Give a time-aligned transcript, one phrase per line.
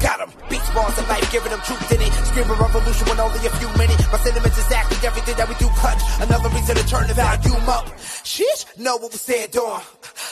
[0.00, 0.30] Got him.
[0.48, 2.12] Beats, bars, and life, giving them truth in it.
[2.28, 4.04] Screaming revolution with only a few minutes.
[4.12, 6.02] My sentiments exactly everything that we do clutch.
[6.20, 7.86] Another reason to turn the volume up.
[8.24, 9.80] Sheesh, know what we said, doing.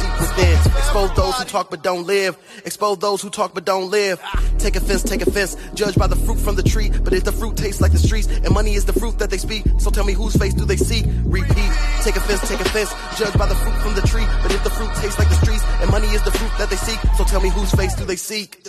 [0.00, 0.56] deep within.
[0.78, 2.36] Expose those who talk but don't live.
[2.64, 4.20] Expose those who talk but don't live.
[4.58, 5.56] Take offense, take offense.
[5.74, 6.90] Judge by the fruit from the tree.
[6.90, 9.38] But if the fruit tastes like the streets, and money is the fruit that they
[9.38, 11.06] speak, so tell me whose face do they seek?
[11.24, 11.72] Repeat.
[12.02, 12.92] Take offense, take offense.
[13.18, 14.26] Judge by the fruit from the tree.
[14.42, 16.76] But if the fruit tastes like the streets, and money is the fruit that they
[16.76, 18.62] seek, so tell me whose face do they seek?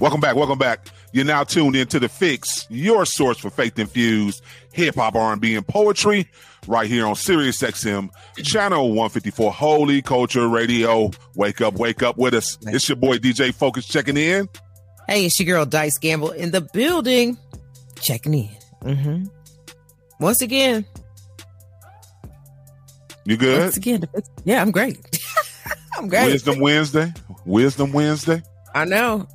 [0.00, 0.36] Welcome back.
[0.36, 0.88] Welcome back.
[1.12, 5.66] You're now tuned into the Fix, your source for faith infused hip hop, R&B, and
[5.66, 6.28] poetry,
[6.66, 8.10] right here on Sirius XM,
[8.42, 11.10] channel 154, Holy Culture Radio.
[11.34, 12.58] Wake up, wake up with us.
[12.62, 14.48] It's your boy DJ Focus checking in.
[15.08, 17.36] Hey, it's your girl Dice Gamble in the building,
[18.00, 18.50] checking in.
[18.82, 19.24] Mm-hmm.
[20.20, 20.84] Once again,
[23.24, 23.60] You good?
[23.60, 24.04] once again,
[24.44, 24.98] yeah, I'm great.
[25.96, 26.32] I'm great.
[26.32, 27.12] Wisdom Wednesday.
[27.44, 28.42] Wisdom Wednesday.
[28.74, 29.26] I know.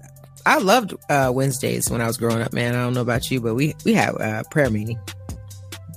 [0.45, 2.73] I loved uh, Wednesdays when I was growing up, man.
[2.75, 4.99] I don't know about you, but we we had uh, prayer meeting.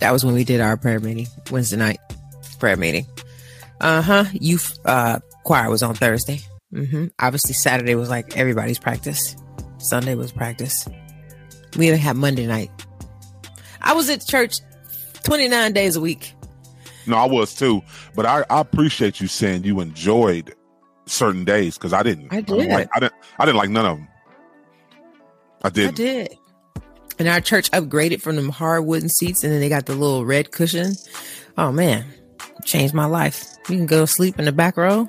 [0.02, 2.00] That was when we did our prayer meeting Wednesday night
[2.58, 3.06] prayer meeting.
[3.80, 4.24] Uh huh.
[4.32, 6.40] Youth uh, choir was on Thursday.
[6.74, 7.06] Mm-hmm.
[7.20, 9.36] Obviously, Saturday was like everybody's practice.
[9.78, 10.88] Sunday was practice.
[11.76, 12.70] We even had Monday night.
[13.80, 14.56] I was at church
[15.22, 16.32] 29 days a week.
[17.06, 17.82] No, I was too,
[18.16, 20.52] but I, I appreciate you saying you enjoyed
[21.06, 22.32] certain days because I didn't.
[22.32, 22.68] I did.
[22.70, 23.14] like, I didn't.
[23.38, 24.08] I didn't like none of them.
[25.62, 25.94] I I didn't.
[25.96, 26.36] did.
[27.22, 30.26] And our church upgraded from them hard wooden seats, and then they got the little
[30.26, 30.94] red cushion.
[31.56, 32.04] Oh man,
[32.64, 33.44] changed my life.
[33.68, 35.08] You can go sleep in the back row,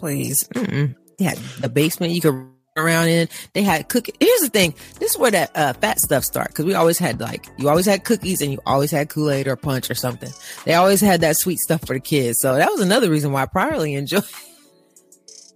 [0.00, 0.42] please.
[0.56, 0.96] Mm-mm.
[1.18, 3.28] They had the basement you could run around in.
[3.52, 4.12] They had cookie.
[4.18, 7.20] Here's the thing: this is where that uh, fat stuff start because we always had
[7.20, 10.32] like you always had cookies and you always had Kool Aid or punch or something.
[10.64, 13.42] They always had that sweet stuff for the kids, so that was another reason why
[13.42, 14.24] I probably enjoyed.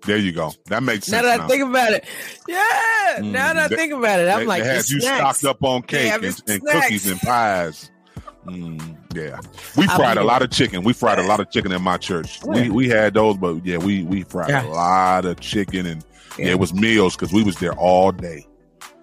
[0.06, 0.52] There you go.
[0.66, 1.22] That makes sense.
[1.22, 1.44] Now that now.
[1.44, 2.04] I think about it,
[2.48, 3.18] yeah.
[3.22, 5.38] now that I they- think about it, I'm they, like, they the had you snacks.
[5.40, 7.90] stocked up on cake and, and cookies and pies.
[8.46, 9.40] Mm, yeah,
[9.76, 10.84] we fried a lot of chicken.
[10.84, 12.38] We fried a lot of chicken in my church.
[12.44, 14.64] We we had those, but yeah, we we fried Yeah.
[14.64, 16.04] a lot of chicken and
[16.38, 18.46] yeah, it was meals because we was there all day.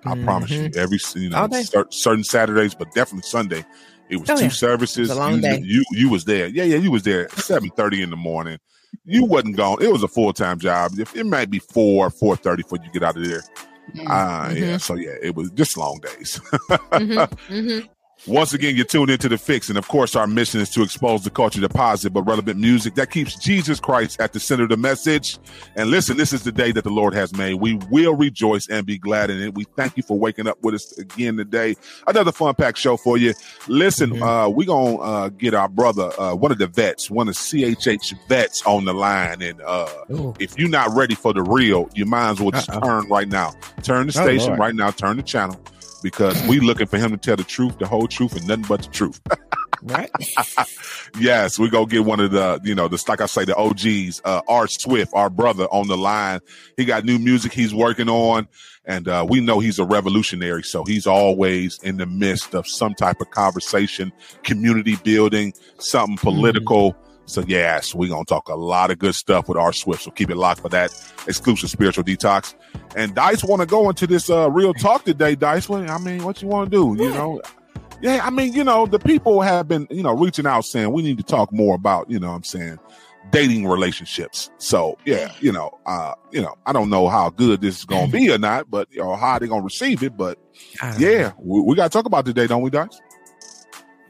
[0.06, 0.24] I Mhm.
[0.24, 1.50] promise you, every you know
[1.90, 3.66] certain Saturdays, but definitely Sunday.
[4.10, 5.10] It was Oh, two services.
[5.10, 5.62] It was a long you, day.
[5.64, 6.48] you you was there.
[6.48, 8.60] Yeah, yeah, you was there seven thirty in the morning.
[9.06, 9.82] You wasn't gone.
[9.82, 10.94] It was a full time job.
[10.98, 13.44] If it might be four four thirty before you get out of there.
[14.08, 14.78] Ah, yeah.
[14.78, 16.40] So yeah, it was just long days.
[16.94, 17.90] Mhm, mhm.
[18.26, 21.26] Once again, you're tuned into the fix, and of course, our mission is to expose
[21.26, 24.70] the culture to positive but relevant music that keeps Jesus Christ at the center of
[24.70, 25.38] the message.
[25.76, 27.56] And listen, this is the day that the Lord has made.
[27.56, 29.56] We will rejoice and be glad in it.
[29.56, 31.76] We thank you for waking up with us again today.
[32.08, 33.34] Another fun packed show for you.
[33.68, 37.36] Listen, uh, we're gonna uh, get our brother, uh, one of the vets, one of
[37.36, 39.42] CHH vets, on the line.
[39.42, 39.90] And uh,
[40.40, 42.80] if you're not ready for the real, you might as well just Uh-oh.
[42.80, 43.52] turn right now.
[43.82, 44.60] Turn the Oh, station Lord.
[44.60, 44.92] right now.
[44.92, 45.60] Turn the channel
[46.04, 48.84] because we looking for him to tell the truth, the whole truth, and nothing but
[48.84, 49.20] the truth.
[49.86, 50.10] Right?
[51.20, 54.22] yes, we go get one of the, you know, the like I say, the OGs,
[54.24, 56.40] uh, R Swift, our brother on the line.
[56.78, 58.48] He got new music he's working on,
[58.86, 62.94] and uh, we know he's a revolutionary, so he's always in the midst of some
[62.94, 66.96] type of conversation, community building, something political.
[67.26, 70.04] So yeah, so we're gonna talk a lot of good stuff with R Swift.
[70.04, 70.92] So keep it locked for that
[71.28, 72.54] exclusive spiritual detox.
[72.96, 75.36] And Dice want to go into this uh, real talk today.
[75.36, 77.04] Dice, what I mean, what you want to do?
[77.04, 77.42] You know,
[78.02, 81.02] yeah, I mean, you know, the people have been, you know, reaching out saying we
[81.02, 82.80] need to talk more about, you know, what I'm saying
[83.32, 84.50] dating relationships.
[84.58, 88.12] So yeah, you know, uh, you know, I don't know how good this is gonna
[88.12, 90.18] be or not, but you know, how they gonna receive it.
[90.18, 90.38] But
[90.82, 91.08] I don't know.
[91.08, 93.00] yeah, we, we gotta talk about today, don't we, Dice?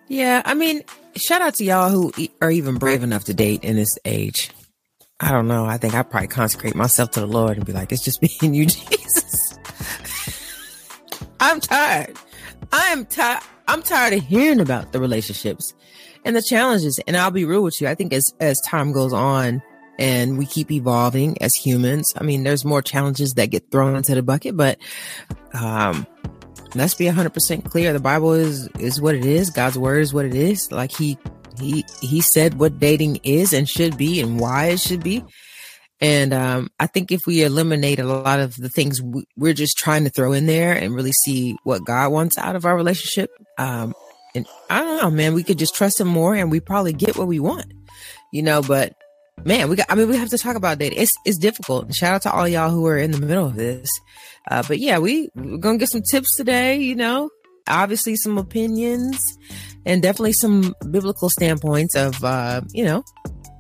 [0.08, 0.84] Yeah, I mean,
[1.16, 4.52] shout out to y'all who e- are even brave enough to date in this age.
[5.20, 5.66] I don't know.
[5.66, 8.30] I think I'd probably consecrate myself to the Lord and be like, it's just me
[8.42, 9.58] and you, Jesus.
[11.40, 12.18] I'm tired.
[12.72, 13.44] I am tired.
[13.68, 15.74] I'm tired of hearing about the relationships
[16.26, 17.00] and the challenges.
[17.08, 17.88] And I'll be real with you.
[17.88, 19.62] I think as, as time goes on
[19.98, 24.16] and we keep evolving as humans, I mean, there's more challenges that get thrown into
[24.16, 24.78] the bucket, but,
[25.54, 26.06] um,
[26.76, 27.94] let's be 100% clear.
[27.94, 29.50] The Bible is, is what it is.
[29.50, 30.72] God's word is what it is.
[30.72, 31.18] Like he,
[31.60, 35.24] he, he said what dating is and should be and why it should be.
[36.04, 39.78] And um, I think if we eliminate a lot of the things we, are just
[39.78, 43.30] trying to throw in there and really see what God wants out of our relationship,
[43.58, 43.94] um,
[44.36, 47.18] and I don't know, man, we could just trust Him more, and we probably get
[47.18, 47.72] what we want,
[48.34, 48.62] you know.
[48.62, 48.96] But
[49.46, 49.86] man, we got.
[49.90, 51.00] I mean, we have to talk about dating.
[51.00, 51.94] It's it's difficult.
[51.96, 53.88] Shout out to all y'all who are in the middle of this.
[54.50, 56.78] Uh, but yeah, we we're gonna get some tips today.
[56.78, 57.30] You know,
[57.68, 59.38] obviously some opinions,
[59.86, 63.04] and definitely some biblical standpoints of uh, you know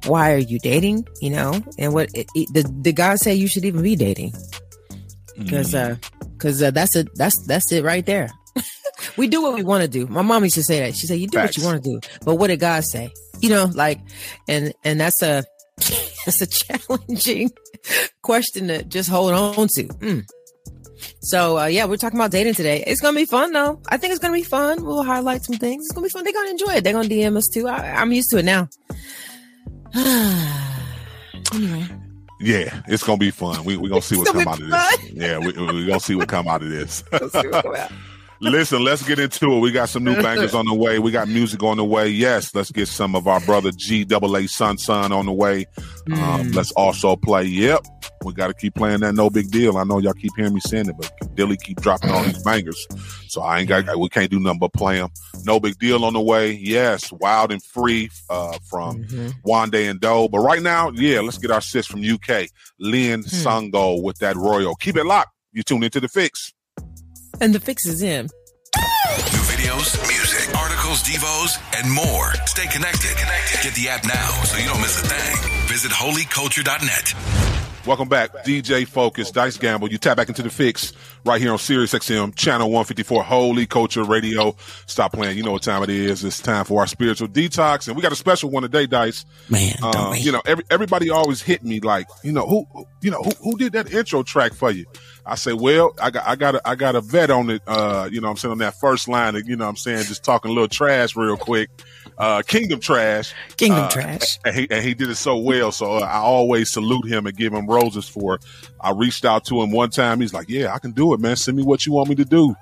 [0.05, 1.07] why are you dating?
[1.21, 4.33] You know, and what it, it, the the God say you should even be dating?
[5.37, 5.93] Because mm.
[5.93, 5.95] uh,
[6.37, 7.07] because uh, that's it.
[7.15, 8.29] That's that's it right there.
[9.17, 10.07] we do what we want to do.
[10.07, 10.95] My mom used to say that.
[10.95, 11.57] She said, "You do Facts.
[11.57, 13.11] what you want to do." But what did God say?
[13.39, 13.99] You know, like,
[14.47, 15.43] and and that's a
[16.25, 16.47] that's a
[16.77, 17.51] challenging
[18.21, 19.83] question to just hold on to.
[19.83, 20.25] Mm.
[21.19, 22.83] So uh, yeah, we're talking about dating today.
[22.85, 23.81] It's gonna be fun though.
[23.87, 24.85] I think it's gonna be fun.
[24.85, 25.85] We'll highlight some things.
[25.85, 26.23] It's gonna be fun.
[26.23, 26.83] They're gonna enjoy it.
[26.83, 27.67] They're gonna DM us too.
[27.67, 28.69] I, I'm used to it now.
[31.53, 31.87] anyway.
[32.39, 33.63] Yeah, it's gonna be fun.
[33.63, 35.11] We we gonna see what come out of this.
[35.11, 37.03] Yeah, we we gonna see what come out of this.
[38.43, 39.59] Listen, let's get into it.
[39.61, 40.99] We got some new bangers on the way.
[40.99, 42.09] We got music on the way.
[42.09, 45.65] Yes, let's get some of our brother G double A Sun Sun on the way.
[46.09, 46.17] Mm.
[46.17, 46.51] Um, hmm.
[46.51, 47.43] let's also play.
[47.43, 47.85] Yep,
[48.25, 49.15] we got to keep playing that.
[49.15, 49.77] No big deal.
[49.77, 52.85] I know y'all keep hearing me saying it, but Dilly keep dropping all these bangers.
[53.29, 53.97] So I ain't got.
[53.97, 55.09] We can't do nothing but play them.
[55.45, 56.51] No big deal on the way.
[56.51, 59.49] Yes, wild and free uh, from mm-hmm.
[59.49, 60.27] Wande and Doe.
[60.27, 63.27] But right now, yeah, let's get our sis from UK, Lynn hmm.
[63.27, 64.75] Sango with that Royal.
[64.75, 65.31] Keep it locked.
[65.53, 66.51] You tune into the fix.
[67.43, 68.29] And the fix is in.
[68.77, 72.33] New videos, music, articles, devos, and more.
[72.45, 73.17] Stay connected.
[73.17, 73.61] connected.
[73.61, 75.67] Get the app now so you don't miss a thing.
[75.67, 77.43] Visit holyculture.net.
[77.85, 79.91] Welcome back, DJ Focus, Dice Gamble.
[79.91, 80.93] You tap back into the fix
[81.25, 84.55] right here on Sirius XM, channel 154, Holy Culture Radio.
[84.85, 85.35] Stop playing.
[85.35, 86.23] You know what time it is.
[86.23, 87.87] It's time for our spiritual detox.
[87.87, 89.25] And we got a special one today, Dice.
[89.49, 92.65] Man, uh, you know, every, everybody always hit me like, you know, who,
[93.01, 94.85] you know, who, who did that intro track for you?
[95.25, 97.61] I say, well, I got, I got, a, I got a vet on it.
[97.65, 100.51] Uh, you know, I'm saying on that first line, you know, I'm saying just talking
[100.51, 101.69] a little trash real quick.
[102.17, 103.33] Uh, Kingdom Trash.
[103.57, 104.39] Kingdom uh, Trash.
[104.45, 105.71] And he, and he did it so well.
[105.71, 108.39] So uh, I always salute him and give him roses for.
[108.81, 110.19] I reached out to him one time.
[110.19, 111.37] He's like, "Yeah, I can do it, man.
[111.37, 112.55] Send me what you want me to do."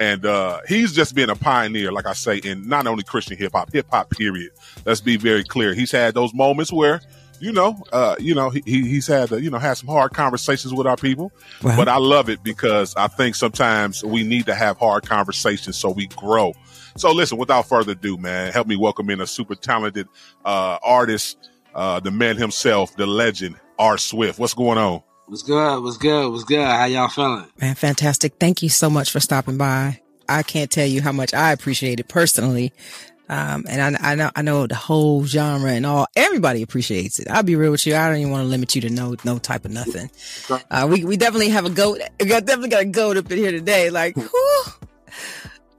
[0.00, 3.52] And uh, he's just been a pioneer, like I say, in not only Christian hip
[3.54, 4.10] hop, hip hop.
[4.10, 4.50] Period.
[4.84, 5.74] Let's be very clear.
[5.74, 7.00] He's had those moments where
[7.40, 10.74] you know, uh, you know, he, he's had, to, you know, had some hard conversations
[10.74, 11.32] with our people,
[11.62, 11.76] wow.
[11.76, 15.90] but I love it because I think sometimes we need to have hard conversations so
[15.90, 16.52] we grow.
[16.96, 20.08] So listen, without further ado, man, help me welcome in a super talented,
[20.44, 21.38] uh, artist,
[21.74, 24.38] uh, the man himself, the legend, R Swift.
[24.38, 25.02] What's going on?
[25.26, 25.82] What's good?
[25.82, 26.30] What's good?
[26.30, 26.66] What's good?
[26.66, 27.46] How y'all feeling?
[27.60, 28.34] Man, fantastic.
[28.40, 30.00] Thank you so much for stopping by.
[30.28, 32.72] I can't tell you how much I appreciate it personally.
[33.28, 37.28] Um, and I, I know, I know the whole genre and all, everybody appreciates it.
[37.28, 37.94] I'll be real with you.
[37.94, 40.10] I don't even want to limit you to no, no type of nothing.
[40.70, 42.00] Uh, we, we definitely have a goat.
[42.18, 43.90] We got, definitely got a goat up in here today.
[43.90, 44.64] Like, whew,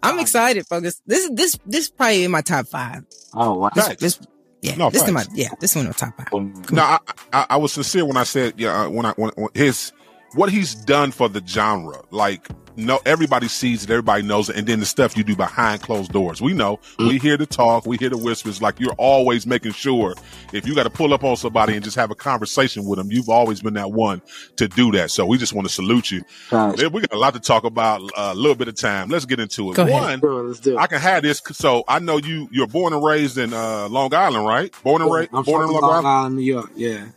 [0.03, 1.01] I'm excited, folks.
[1.07, 3.03] This, is this, this probably in my top five.
[3.33, 3.69] Oh, wow.
[3.73, 4.19] This, this
[4.61, 6.71] yeah, no, this is my, yeah, this one in my top five.
[6.71, 6.99] no, I,
[7.31, 9.93] I, I, was sincere when I said, yeah, uh, when I, when, when his,
[10.33, 14.67] what he's done for the genre, like no everybody sees it, everybody knows it, and
[14.67, 16.41] then the stuff you do behind closed doors.
[16.41, 16.77] We know.
[16.77, 17.07] Mm-hmm.
[17.07, 18.61] We hear the talk, we hear the whispers.
[18.61, 20.15] Like you're always making sure
[20.53, 23.11] if you got to pull up on somebody and just have a conversation with them,
[23.11, 24.21] you've always been that one
[24.55, 25.11] to do that.
[25.11, 26.23] So we just want to salute you.
[26.51, 26.91] Right.
[26.91, 28.01] We got a lot to talk about.
[28.15, 29.09] Uh, a little bit of time.
[29.09, 29.75] Let's get into it.
[29.75, 30.79] Go one, let's do it.
[30.79, 31.41] I can have this.
[31.51, 32.47] So I know you.
[32.51, 34.73] You're born and raised in uh, Long Island, right?
[34.83, 35.29] Born and raised.
[35.33, 36.07] I'm born in Long, Long Island?
[36.07, 36.71] Island, New York.
[36.75, 37.07] Yeah.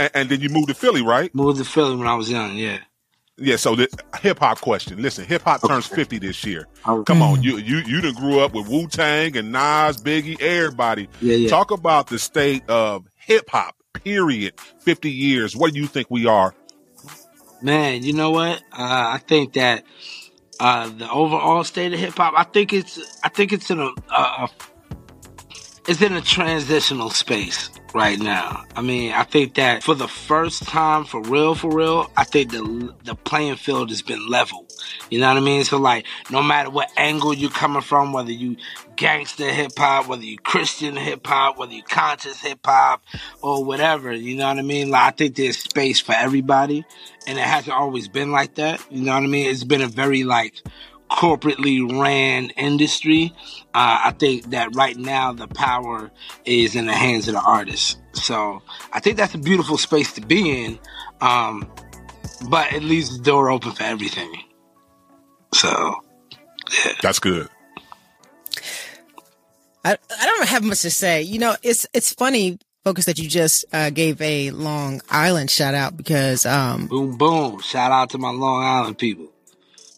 [0.00, 1.32] And, and then you moved to Philly, right?
[1.34, 2.56] Moved to Philly when I was young.
[2.56, 2.78] Yeah.
[3.36, 3.88] Yeah, so the
[4.20, 5.00] hip hop question.
[5.00, 6.66] Listen, hip hop turns fifty this year.
[6.84, 11.08] Come on, you you you done grew up with Wu Tang and Nas, Biggie, everybody.
[11.22, 11.48] Yeah, yeah.
[11.48, 13.76] Talk about the state of hip hop.
[13.94, 14.54] Period.
[14.80, 15.56] Fifty years.
[15.56, 16.54] What do you think we are?
[17.62, 18.58] Man, you know what?
[18.72, 19.84] Uh, I think that
[20.58, 22.34] uh, the overall state of hip hop.
[22.36, 24.50] I think it's I think it's in a, a
[25.90, 28.64] it's in a transitional space right now.
[28.76, 32.52] I mean, I think that for the first time, for real, for real, I think
[32.52, 34.72] the the playing field has been leveled.
[35.10, 35.64] You know what I mean?
[35.64, 38.56] So like, no matter what angle you're coming from, whether you
[38.94, 43.02] gangster hip hop, whether you Christian hip hop, whether you conscious hip hop,
[43.42, 44.90] or whatever, you know what I mean?
[44.90, 46.84] Like, I think there's space for everybody,
[47.26, 48.80] and it hasn't always been like that.
[48.92, 49.50] You know what I mean?
[49.50, 50.62] It's been a very like
[51.10, 53.32] corporately ran industry.
[53.74, 56.10] Uh, I think that right now the power
[56.44, 57.96] is in the hands of the artists.
[58.12, 58.62] So
[58.92, 60.78] I think that's a beautiful space to be in.
[61.20, 61.70] Um,
[62.48, 64.32] but it leaves the door open for everything.
[65.52, 65.94] So
[66.70, 66.92] yeah.
[67.02, 67.48] That's good.
[69.84, 71.22] I, I don't have much to say.
[71.22, 75.74] You know, it's it's funny, focus that you just uh, gave a Long Island shout
[75.74, 77.60] out because um boom boom.
[77.60, 79.32] Shout out to my Long Island people.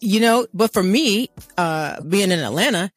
[0.03, 2.91] You know, but for me, uh being in Atlanta,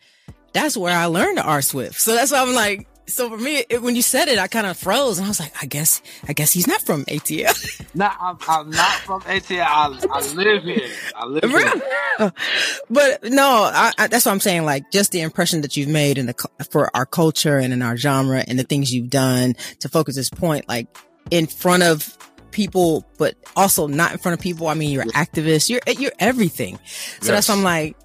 [0.53, 2.01] that's where I learned R Swift.
[2.01, 4.67] So that's why I'm like, so for me, it, when you said it, I kind
[4.67, 7.83] of froze, and I was like, I guess, I guess he's not from ATL.
[7.95, 9.63] No, I'm, I'm not from ATL.
[9.63, 10.91] I, I live here.
[11.15, 12.33] I live here.
[12.91, 14.67] but no, I, I, that's what I'm saying.
[14.67, 16.35] Like just the impression that you've made in the
[16.71, 20.29] for our culture and in our genre and the things you've done to focus this
[20.29, 20.89] point, like
[21.31, 22.19] in front of
[22.51, 24.69] people, but also not in front of people.
[24.69, 25.69] I mean, you're activist.
[25.69, 26.79] You're you're everything.
[27.21, 27.47] So yes.
[27.47, 27.97] that's why I'm like,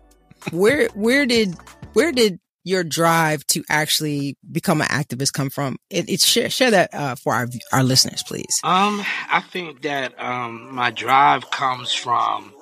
[0.52, 1.56] where where did
[1.94, 5.78] where did your drive to actually become an activist come from?
[5.90, 8.60] It, it share, share that uh, for our our listeners, please.
[8.64, 12.54] Um, I think that um, my drive comes from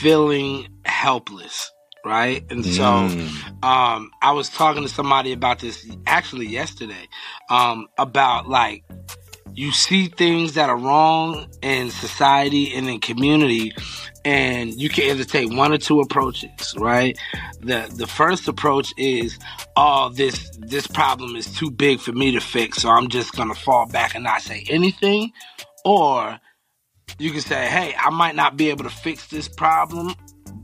[0.00, 1.70] feeling helpless,
[2.04, 2.44] right?
[2.50, 3.64] And so, mm.
[3.64, 7.08] um, I was talking to somebody about this actually yesterday,
[7.48, 8.84] um, about like
[9.54, 13.72] you see things that are wrong in society and in community
[14.24, 17.18] and you can either take one or two approaches right?
[17.60, 19.38] The the first approach is
[19.76, 23.54] oh this this problem is too big for me to fix so i'm just gonna
[23.54, 25.32] fall back and not say anything.
[25.84, 26.38] Or
[27.18, 30.14] you can say hey i might not be able to fix this problem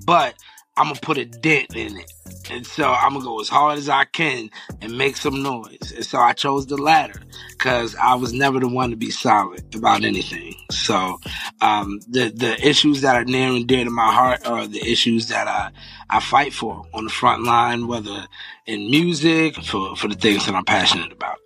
[0.04, 0.34] but
[0.76, 2.12] i'm gonna put a dent in it
[2.50, 5.92] and so I'm gonna go as hard as I can and make some noise.
[5.94, 9.74] And so I chose the latter because I was never the one to be silent
[9.74, 10.54] about anything.
[10.70, 11.18] So
[11.60, 15.28] um, the the issues that are near and dear to my heart are the issues
[15.28, 15.70] that I
[16.08, 18.26] I fight for on the front line, whether
[18.66, 21.38] in music for for the things that I'm passionate about.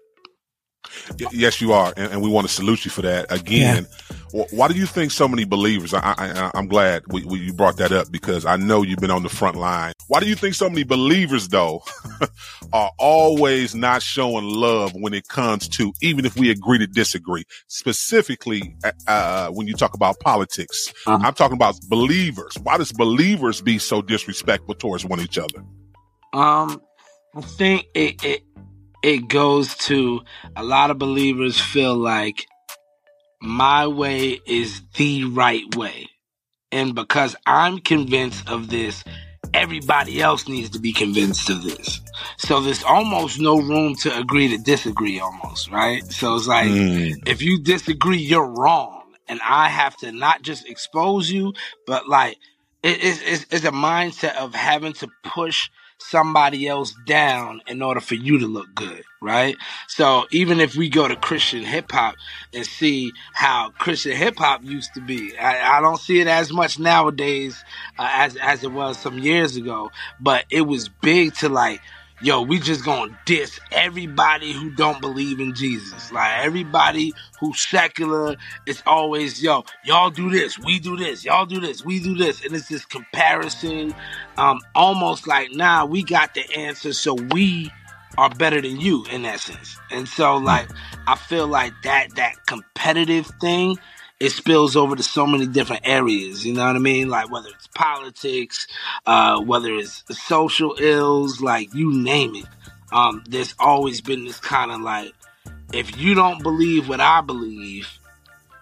[1.33, 3.31] Yes, you are, and, and we want to salute you for that.
[3.31, 3.87] Again,
[4.33, 4.45] yeah.
[4.51, 5.93] why do you think so many believers?
[5.95, 9.23] I, am glad we, we, you brought that up because I know you've been on
[9.23, 9.93] the front line.
[10.09, 11.83] Why do you think so many believers, though,
[12.73, 17.45] are always not showing love when it comes to even if we agree to disagree?
[17.69, 21.27] Specifically, uh, uh when you talk about politics, uh-huh.
[21.27, 22.57] I'm talking about believers.
[22.63, 25.65] Why does believers be so disrespectful towards one each other?
[26.33, 26.81] Um,
[27.35, 28.43] I think it, it
[29.03, 30.23] it goes to
[30.57, 32.47] a lot of believers feel like
[33.41, 36.07] my way is the right way.
[36.73, 39.03] And because I'm convinced of this,
[39.55, 42.01] everybody else needs to be convinced of this.
[42.37, 46.05] So there's almost no room to agree to disagree almost, right?
[46.13, 47.15] So it's like, mm.
[47.27, 49.03] if you disagree, you're wrong.
[49.29, 51.55] And I have to not just expose you,
[51.87, 52.37] but like,
[52.83, 58.15] it, it's, it's a mindset of having to push somebody else down in order for
[58.15, 59.57] you to look good, right?
[59.87, 62.17] So even if we go to Christian hip hop
[62.53, 66.53] and see how Christian hip hop used to be, I, I, don't see it as
[66.53, 67.63] much nowadays
[67.99, 69.91] uh, as as it was some years ago,
[70.21, 71.81] but it was big to like
[72.21, 76.13] yo, we just gonna diss everybody who don't believe in Jesus.
[76.13, 78.37] Like everybody who's secular,
[78.67, 82.45] it's always, yo, y'all do this, we do this, y'all do this, we do this.
[82.45, 83.95] And it's this comparison,
[84.37, 87.71] um, almost like, nah, we got the answer, so we
[88.19, 89.79] are better than you in that sense.
[89.91, 90.69] And so like
[91.07, 93.79] I feel like that that competitive thing
[94.21, 96.47] it spills over to so many different areas.
[96.47, 97.09] You know what I mean?
[97.09, 98.67] Like whether it's politics,
[99.07, 102.47] uh, whether it's social ills, like you name it.
[102.93, 105.15] Um, there's always been this kind of like,
[105.73, 107.89] if you don't believe what I believe,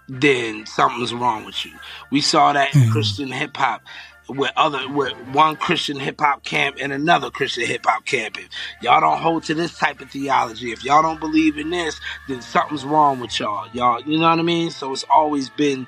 [0.09, 1.73] then something's wrong with you.
[2.11, 2.93] We saw that in mm-hmm.
[2.93, 3.83] Christian hip hop
[4.29, 8.39] with other with one Christian hip hop camp and another Christian hip hop camp.
[8.39, 8.49] If
[8.83, 12.43] y'all don't hold to this type of theology, if y'all don't believe in this, then
[12.43, 13.69] something's wrong with y'all.
[13.73, 14.71] Y'all, you know what I mean?
[14.71, 15.87] So it's always been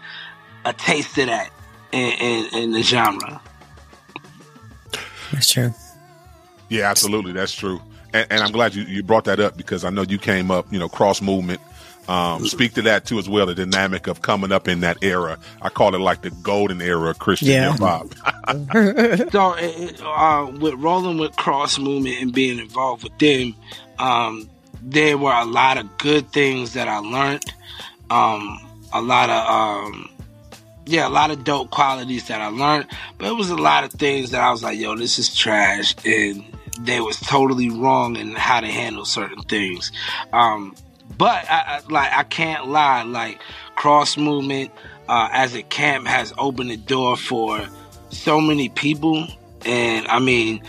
[0.65, 1.51] a taste of that
[1.93, 3.41] in, in, in the genre.
[5.33, 5.73] That's true.
[6.69, 7.33] Yeah, absolutely.
[7.33, 7.81] That's true.
[8.13, 10.73] And, and, I'm glad you, you brought that up because I know you came up,
[10.73, 11.61] you know, cross movement
[12.11, 15.39] um, speak to that too as well, the dynamic of coming up in that era.
[15.63, 17.71] I call it like the golden era of Christian yeah.
[17.71, 18.09] hip hop.
[19.31, 23.55] so, uh, with rolling with Cross Movement and being involved with them,
[24.01, 24.51] um,
[24.83, 27.45] there were a lot of good things that I learned.
[28.11, 28.59] Um,
[28.93, 30.11] a lot of, um,
[30.87, 32.87] yeah, a lot of dope qualities that I learned,
[33.19, 35.95] but it was a lot of things that I was like, yo, this is trash.
[36.05, 36.45] And
[36.81, 39.93] they was totally wrong in how to handle certain things.
[40.33, 40.75] Um,
[41.21, 43.41] but I, I, like I can't lie, like
[43.77, 44.71] cross movement
[45.07, 47.69] uh, as a camp has opened the door for
[48.09, 49.29] so many people
[49.65, 50.63] And I mean,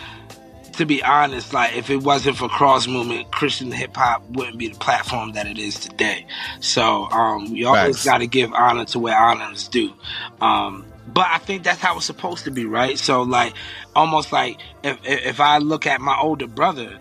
[0.73, 4.67] to be honest, like if it wasn't for cross movement, Christian hip hop wouldn't be
[4.69, 6.25] the platform that it is today.
[6.59, 9.93] So um, we always got to give honor to where honor is due.
[10.39, 12.97] Um, but I think that's how it's supposed to be, right?
[12.97, 13.53] So like,
[13.95, 16.97] almost like if if I look at my older brother,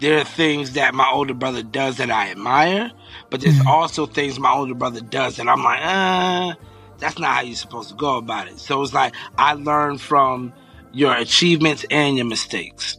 [0.00, 2.90] there are things that my older brother does that I admire,
[3.30, 3.68] but there's mm-hmm.
[3.68, 6.54] also things my older brother does that I'm like, uh,
[6.98, 8.58] that's not how you're supposed to go about it.
[8.58, 10.52] So it's like I learn from
[10.92, 12.98] your achievements and your mistakes.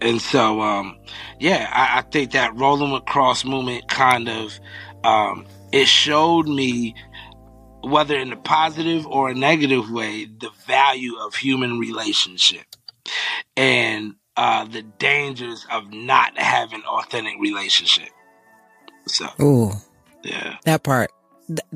[0.00, 0.98] And so, um,
[1.38, 4.58] yeah, I, I, think that rolling with cross movement kind of,
[5.04, 6.94] um, it showed me
[7.82, 12.64] whether in a positive or a negative way, the value of human relationship
[13.56, 18.08] and, uh, the dangers of not having authentic relationship.
[19.06, 19.82] So, oh,
[20.24, 21.12] yeah, that part.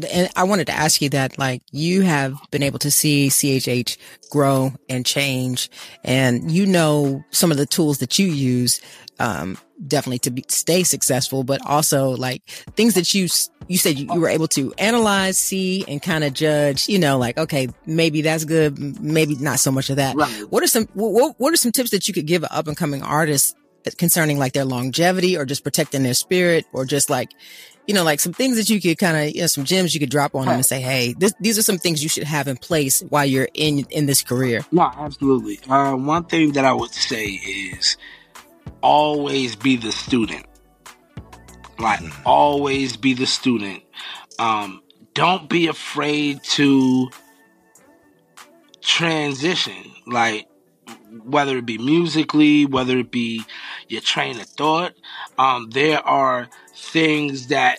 [0.08, 3.98] And I wanted to ask you that, like, you have been able to see CHH
[4.30, 5.68] grow and change,
[6.04, 8.80] and you know some of the tools that you use,
[9.18, 13.28] um, definitely to be, stay successful, but also like things that you,
[13.68, 17.18] you said you, you were able to analyze, see, and kind of judge, you know,
[17.18, 20.16] like, okay, maybe that's good, maybe not so much of that.
[20.16, 20.30] Right.
[20.50, 23.02] What are some, what, what are some tips that you could give up and coming
[23.02, 23.56] artist
[23.98, 27.32] concerning like their longevity or just protecting their spirit or just like,
[27.86, 30.00] you know, like some things that you could kind of, you know, some gems you
[30.00, 32.48] could drop on them and say, Hey, this, these are some things you should have
[32.48, 34.64] in place while you're in, in this career.
[34.72, 35.60] No, absolutely.
[35.68, 37.98] Uh, one thing that I would say is
[38.80, 40.46] always be the student.
[41.78, 42.12] Like mm.
[42.24, 43.82] always be the student.
[44.38, 44.82] Um,
[45.14, 47.10] don't be afraid to
[48.80, 49.92] transition.
[50.06, 50.48] Like
[51.24, 53.44] whether it be musically, whether it be
[53.88, 54.94] your train of thought,
[55.38, 57.78] um, there are things that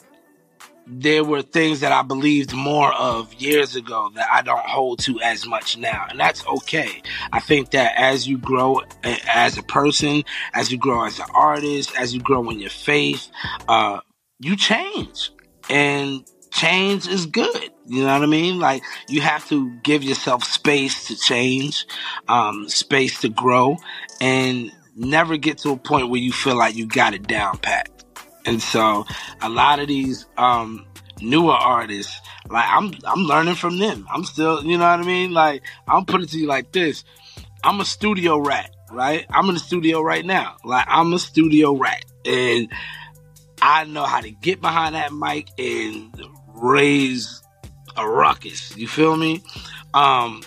[0.87, 5.19] there were things that I believed more of years ago that I don't hold to
[5.21, 6.05] as much now.
[6.09, 7.01] And that's okay.
[7.31, 10.23] I think that as you grow as a person,
[10.53, 13.29] as you grow as an artist, as you grow in your faith,
[13.67, 14.01] uh,
[14.39, 15.31] you change.
[15.69, 17.71] And change is good.
[17.87, 18.59] You know what I mean?
[18.59, 21.85] Like you have to give yourself space to change,
[22.27, 23.77] um, space to grow
[24.21, 27.89] and never get to a point where you feel like you got it down pat.
[28.45, 29.05] And so
[29.41, 30.85] a lot of these um,
[31.21, 34.07] newer artists, like I'm I'm learning from them.
[34.11, 35.33] I'm still, you know what I mean?
[35.33, 37.03] Like I'm putting it to you like this.
[37.63, 39.25] I'm a studio rat, right?
[39.29, 40.57] I'm in the studio right now.
[40.63, 42.05] Like I'm a studio rat.
[42.25, 42.71] And
[43.61, 46.15] I know how to get behind that mic and
[46.53, 47.41] raise
[47.97, 48.75] a ruckus.
[48.77, 49.41] You feel me?
[49.93, 50.43] Um,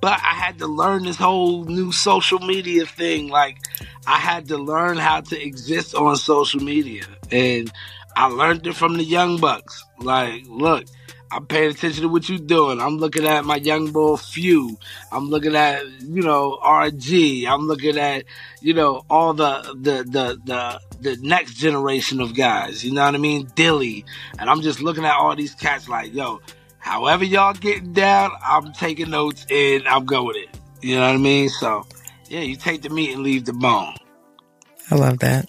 [0.00, 3.28] but I had to learn this whole new social media thing.
[3.28, 3.58] Like,
[4.06, 7.04] I had to learn how to exist on social media.
[7.30, 7.72] And
[8.16, 9.84] I learned it from the young bucks.
[9.98, 10.84] Like, look,
[11.30, 12.80] I'm paying attention to what you're doing.
[12.80, 14.78] I'm looking at my young boy Few.
[15.10, 17.46] I'm looking at, you know, RG.
[17.46, 18.24] I'm looking at,
[18.60, 22.84] you know, all the, the, the, the, the next generation of guys.
[22.84, 23.50] You know what I mean?
[23.54, 24.04] Dilly.
[24.38, 26.40] And I'm just looking at all these cats like, yo,
[26.78, 30.56] however y'all getting down, I'm taking notes and I'm going it.
[30.82, 31.48] You know what I mean?
[31.48, 31.86] So,
[32.28, 33.94] yeah, you take the meat and leave the bone.
[34.90, 35.48] I love that.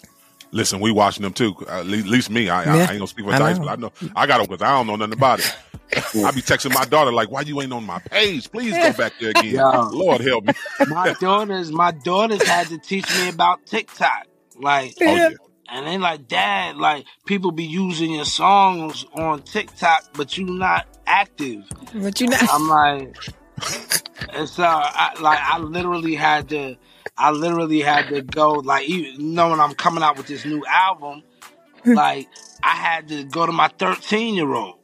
[0.52, 1.54] Listen, we watching them too.
[1.68, 2.50] Uh, at least me.
[2.50, 4.62] I, yeah, I, ain't gonna speak for Dice, but I know I got them because
[4.62, 5.56] I don't know nothing about it.
[5.96, 8.50] I be texting my daughter like, "Why you ain't on my page?
[8.50, 10.54] Please go back there again." Yo, Lord help me.
[10.88, 14.28] my daughters, my daughters had to teach me about TikTok.
[14.58, 15.30] Like, oh, yeah.
[15.68, 20.88] And they like, Dad, like people be using your songs on TikTok, but you not
[21.06, 21.66] active.
[21.94, 22.48] But you not.
[22.50, 23.18] I'm like,
[24.34, 26.78] and so I, like I literally had to,
[27.18, 31.24] I literally had to go like, even knowing I'm coming out with this new album,
[31.84, 31.94] hmm.
[31.94, 32.28] like
[32.64, 34.78] I had to go to my 13 year old,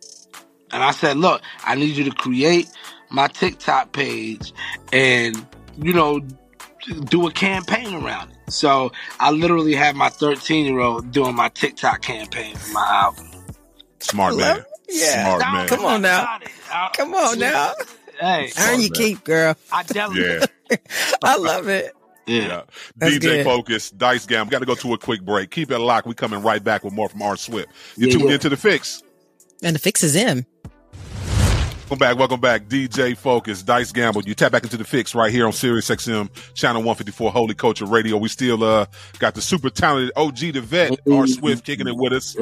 [0.71, 2.69] and I said, look, I need you to create
[3.09, 4.53] my TikTok page,
[4.93, 5.45] and
[5.77, 6.21] you know,
[7.05, 8.37] do a campaign around it.
[8.51, 13.27] So I literally have my 13 year old doing my TikTok campaign for my album.
[13.99, 14.63] Smart man.
[14.89, 15.23] Yeah.
[15.23, 15.67] Smart man.
[15.67, 16.39] Come on now.
[16.93, 17.73] Come on now.
[18.21, 19.55] Hey, earn your keep, girl.
[19.71, 20.47] I definitely.
[20.69, 20.77] Yeah.
[21.23, 21.91] I love it.
[22.27, 22.63] Yeah.
[23.01, 23.09] yeah.
[23.09, 23.45] DJ good.
[23.45, 24.45] Focus, Dice Gam.
[24.45, 25.49] We Got to go to a quick break.
[25.49, 26.05] Keep it locked.
[26.05, 27.69] We coming right back with more from R Swift.
[27.97, 28.35] You yeah, tuned yeah.
[28.35, 29.01] into the fix.
[29.63, 30.45] And the fix is in.
[31.89, 32.17] Welcome back.
[32.17, 32.67] Welcome back.
[32.67, 34.21] DJ Focus, Dice Gamble.
[34.23, 37.85] You tap back into the fix right here on Sirius XM, channel 154, Holy Culture
[37.85, 38.17] Radio.
[38.17, 38.85] We still, uh,
[39.17, 42.37] got the super talented OG the vet, R Swift kicking it with us.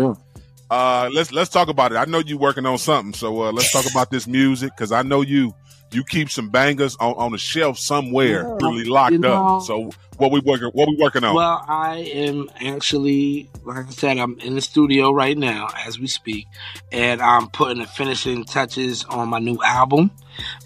[0.70, 1.96] Uh, let's, let's talk about it.
[1.96, 3.14] I know you working on something.
[3.14, 4.76] So, uh, let's talk about this music.
[4.78, 5.56] Cause I know you,
[5.92, 9.64] you keep some bangers on, on the shelf somewhere, yeah, really locked you know, up.
[9.64, 11.36] So what we working what we working on?
[11.36, 16.08] Well, I am actually, like I said, I'm in the studio right now as we
[16.08, 16.48] speak,
[16.92, 20.12] and I'm putting the finishing touches on my new album.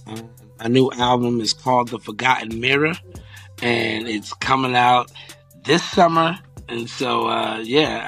[0.07, 2.93] Um, my new album is called The Forgotten Mirror,
[3.61, 5.11] and it's coming out
[5.63, 6.39] this summer.
[6.69, 8.05] And so, uh, yeah,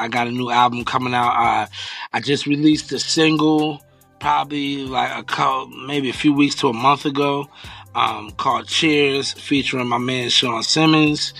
[0.00, 1.34] I, I, got a new album coming out.
[1.36, 1.66] Uh,
[2.12, 3.82] I just released a single,
[4.20, 7.48] probably like a couple, maybe a few weeks to a month ago,
[7.94, 11.34] um, called Cheers, featuring my man Sean Simmons.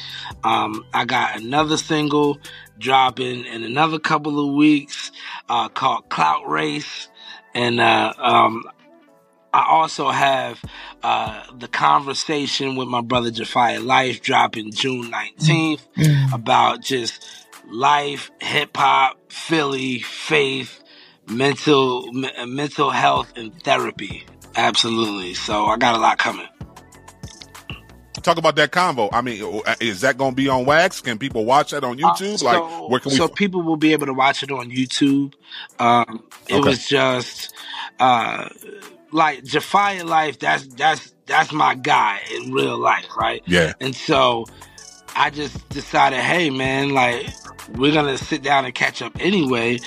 [0.45, 2.39] Um, I got another single
[2.79, 5.11] dropping in another couple of weeks
[5.49, 7.09] uh, called Clout Race.
[7.55, 8.65] And uh, um,
[9.53, 10.63] I also have
[11.03, 16.33] uh, the conversation with my brother Japhia Life dropping June 19th mm.
[16.33, 17.25] about just
[17.71, 20.83] life, hip hop, Philly, faith,
[21.31, 24.27] mental m- mental health, and therapy.
[24.57, 25.35] Absolutely.
[25.35, 26.47] So I got a lot coming.
[28.23, 29.09] Talk about that convo.
[29.13, 31.01] I mean, is that going to be on Wax?
[31.01, 32.35] Can people watch that on uh, YouTube?
[32.35, 33.17] Uh, so, like, where can we?
[33.17, 35.35] So people will be able to watch it on YouTube.
[35.79, 36.69] Um, it okay.
[36.69, 37.55] was just.
[38.01, 38.49] Uh,
[39.13, 43.43] like Japhia Life, that's that's that's my guy in real life, right?
[43.47, 43.73] Yeah.
[43.81, 44.47] And so
[45.15, 47.29] I just decided, hey man, like
[47.71, 49.79] we're gonna sit down and catch up anyway.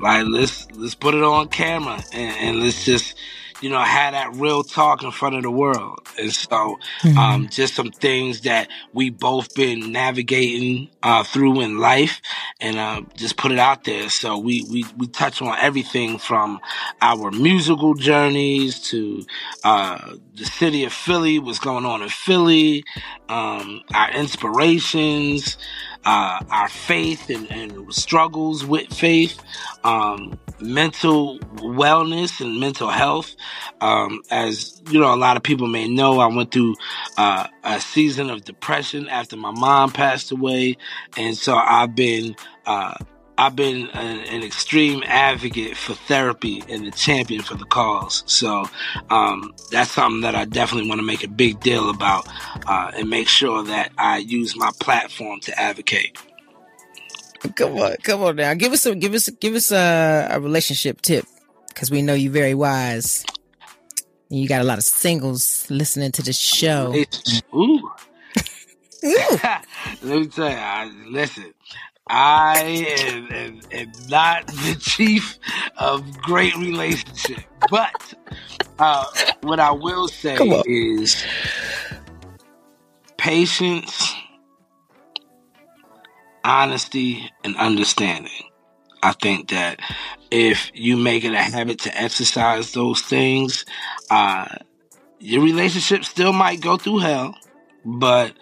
[0.00, 3.14] Like let's let's put it on camera and, and let's just
[3.60, 6.00] you know, have that real talk in front of the world.
[6.18, 7.18] And so, mm-hmm.
[7.18, 12.20] um, just some things that we both been navigating, uh, through in life
[12.60, 14.08] and, uh, just put it out there.
[14.10, 16.60] So we, we, we touch on everything from
[17.00, 19.24] our musical journeys to,
[19.64, 22.84] uh, the city of Philly, what's going on in Philly,
[23.28, 25.56] um, our inspirations,
[26.04, 29.40] uh, our faith and, and, struggles with faith,
[29.84, 33.34] um, mental wellness and mental health.
[33.80, 36.74] Um, as you know, a lot of people may know, I went through
[37.16, 40.76] uh, a season of depression after my mom passed away,
[41.16, 42.94] and so I've been uh,
[43.38, 48.24] I've been an, an, extreme advocate for therapy and a champion for the cause.
[48.26, 48.68] So
[49.10, 52.26] um, that's something that I definitely want to make a big deal about
[52.66, 56.18] uh, and make sure that I use my platform to advocate.
[57.54, 58.54] Come on, come on now.
[58.54, 61.24] Give us a give us give us a, a relationship tip
[61.68, 63.24] because we know you're very wise.
[64.30, 66.92] And You got a lot of singles listening to the show.
[67.54, 67.90] Ooh.
[69.02, 71.54] Let me tell you, I, listen.
[72.08, 75.38] I am, am, am, not the chief
[75.76, 78.14] of great relationship, but
[78.78, 79.04] uh,
[79.42, 81.24] what I will say is
[83.16, 84.14] patience,
[86.44, 88.32] honesty, and understanding.
[89.02, 89.80] I think that
[90.30, 93.64] if you make it a habit to exercise those things,
[94.10, 94.46] uh,
[95.20, 97.36] your relationship still might go through hell,
[97.84, 98.32] but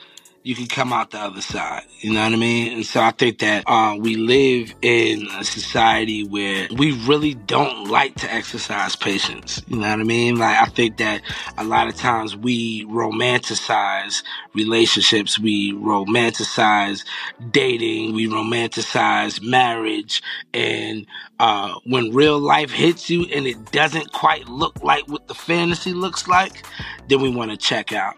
[0.47, 1.83] you can come out the other side.
[2.03, 2.73] You know what I mean?
[2.73, 7.89] And so I think that uh, we live in a society where we really don't
[7.89, 9.61] like to exercise patience.
[9.67, 10.37] You know what I mean?
[10.37, 11.23] Like I think that
[11.59, 14.23] a lot of times we romanticize
[14.55, 17.05] relationships, we romanticize
[17.51, 20.23] dating, we romanticize marriage,
[20.55, 21.07] and
[21.41, 25.93] uh, when real life hits you and it doesn't quite look like what the fantasy
[25.93, 26.65] looks like,
[27.09, 28.15] then we want to check out.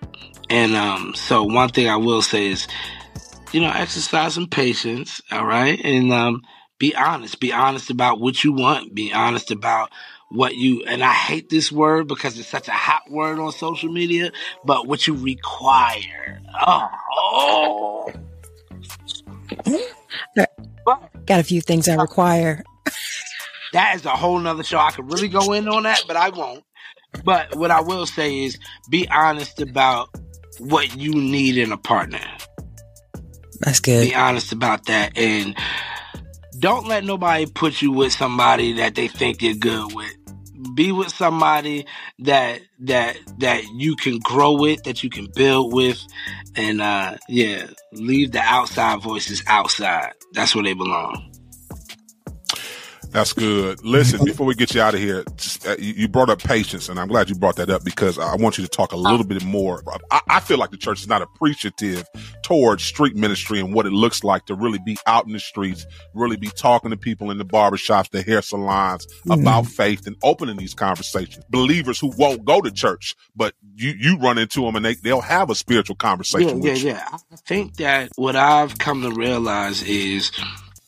[0.51, 2.67] And um, so one thing I will say is,
[3.53, 6.43] you know, exercise some patience, all right, and um,
[6.79, 7.41] be honest.
[7.41, 8.95] Be honest about what you want.
[8.95, 9.91] Be honest about
[10.31, 13.91] what you and I hate this word because it's such a hot word on social
[13.91, 14.31] media,
[14.65, 16.41] but what you require.
[16.67, 18.13] Oh, oh.
[21.27, 22.63] got a few things I require.
[23.73, 24.79] that is a whole nother show.
[24.79, 26.65] I could really go in on that, but I won't.
[27.25, 28.59] But what I will say is
[28.91, 30.11] be honest about
[30.59, 32.21] what you need in a partner.
[33.61, 34.09] That's good.
[34.09, 35.57] Be honest about that and
[36.59, 40.15] don't let nobody put you with somebody that they think you're good with.
[40.75, 41.87] Be with somebody
[42.21, 46.05] that that that you can grow with, that you can build with,
[46.57, 50.13] and uh yeah, leave the outside voices outside.
[50.33, 51.28] That's where they belong.
[53.11, 53.83] That's good.
[53.85, 57.01] Listen, before we get you out of here, just, uh, you brought up patience, and
[57.01, 59.45] I'm glad you brought that up because I want you to talk a little bit
[59.45, 59.83] more.
[60.11, 62.07] I, I, feel like the church is not appreciative
[62.43, 65.87] towards street ministry and what it looks like to really be out in the streets,
[66.15, 69.33] really be talking to people in the barbershops, the hair salons mm-hmm.
[69.33, 71.45] about faith and opening these conversations.
[71.51, 75.21] Believers who won't go to church, but you you run into them and they they'll
[75.21, 76.61] have a spiritual conversation.
[76.61, 76.91] With you.
[76.91, 77.19] Yeah, yeah, yeah.
[77.33, 80.31] I think that what I've come to realize is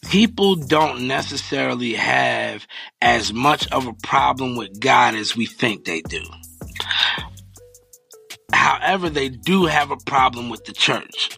[0.09, 2.67] people don't necessarily have
[3.03, 6.23] as much of a problem with God as we think they do.
[8.53, 11.31] However, they do have a problem with the church.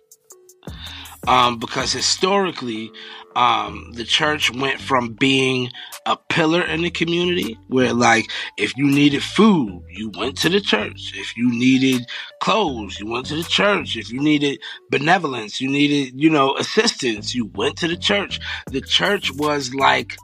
[1.28, 2.90] um, because historically,
[3.36, 5.70] um, the church went from being
[6.06, 10.60] a pillar in the community where, like, if you needed food, you went to the
[10.60, 11.12] church.
[11.14, 12.06] If you needed
[12.40, 13.96] clothes, you went to the church.
[13.96, 18.40] If you needed benevolence, you needed, you know, assistance, you went to the church.
[18.70, 20.16] The church was like,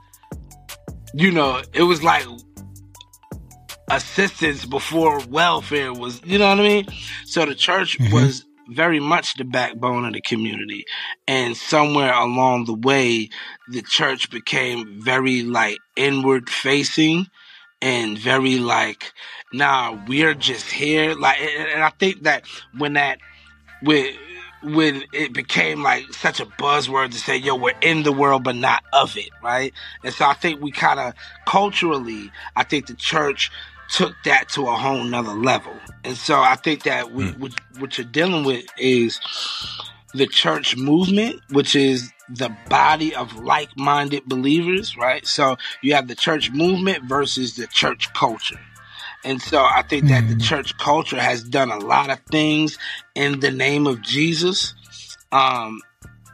[1.13, 2.25] you know, it was like
[3.89, 6.87] assistance before welfare was, you know what I mean?
[7.25, 8.13] So the church mm-hmm.
[8.13, 10.85] was very much the backbone of the community.
[11.27, 13.29] And somewhere along the way,
[13.69, 17.27] the church became very like inward facing
[17.81, 19.13] and very like,
[19.53, 21.15] nah, we're just here.
[21.15, 22.45] Like, and I think that
[22.77, 23.19] when that,
[23.81, 24.13] when,
[24.61, 28.55] when it became like such a buzzword to say, yo, we're in the world, but
[28.55, 29.73] not of it, right?
[30.03, 31.13] And so I think we kind of
[31.47, 33.51] culturally, I think the church
[33.91, 35.73] took that to a whole nother level.
[36.03, 37.39] And so I think that we, mm.
[37.39, 39.19] what, what you're dealing with is
[40.13, 45.25] the church movement, which is the body of like minded believers, right?
[45.25, 48.59] So you have the church movement versus the church culture.
[49.23, 50.39] And so I think that the hmm.
[50.39, 52.77] church culture has done a lot of things
[53.15, 54.73] in the name of Jesus
[55.31, 55.81] um,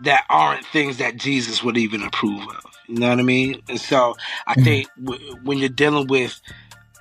[0.01, 2.63] that aren't things that Jesus would even approve of.
[2.87, 3.61] You know what I mean?
[3.67, 4.15] And so
[4.45, 4.63] I hmm.
[4.63, 6.39] think w- when you're dealing with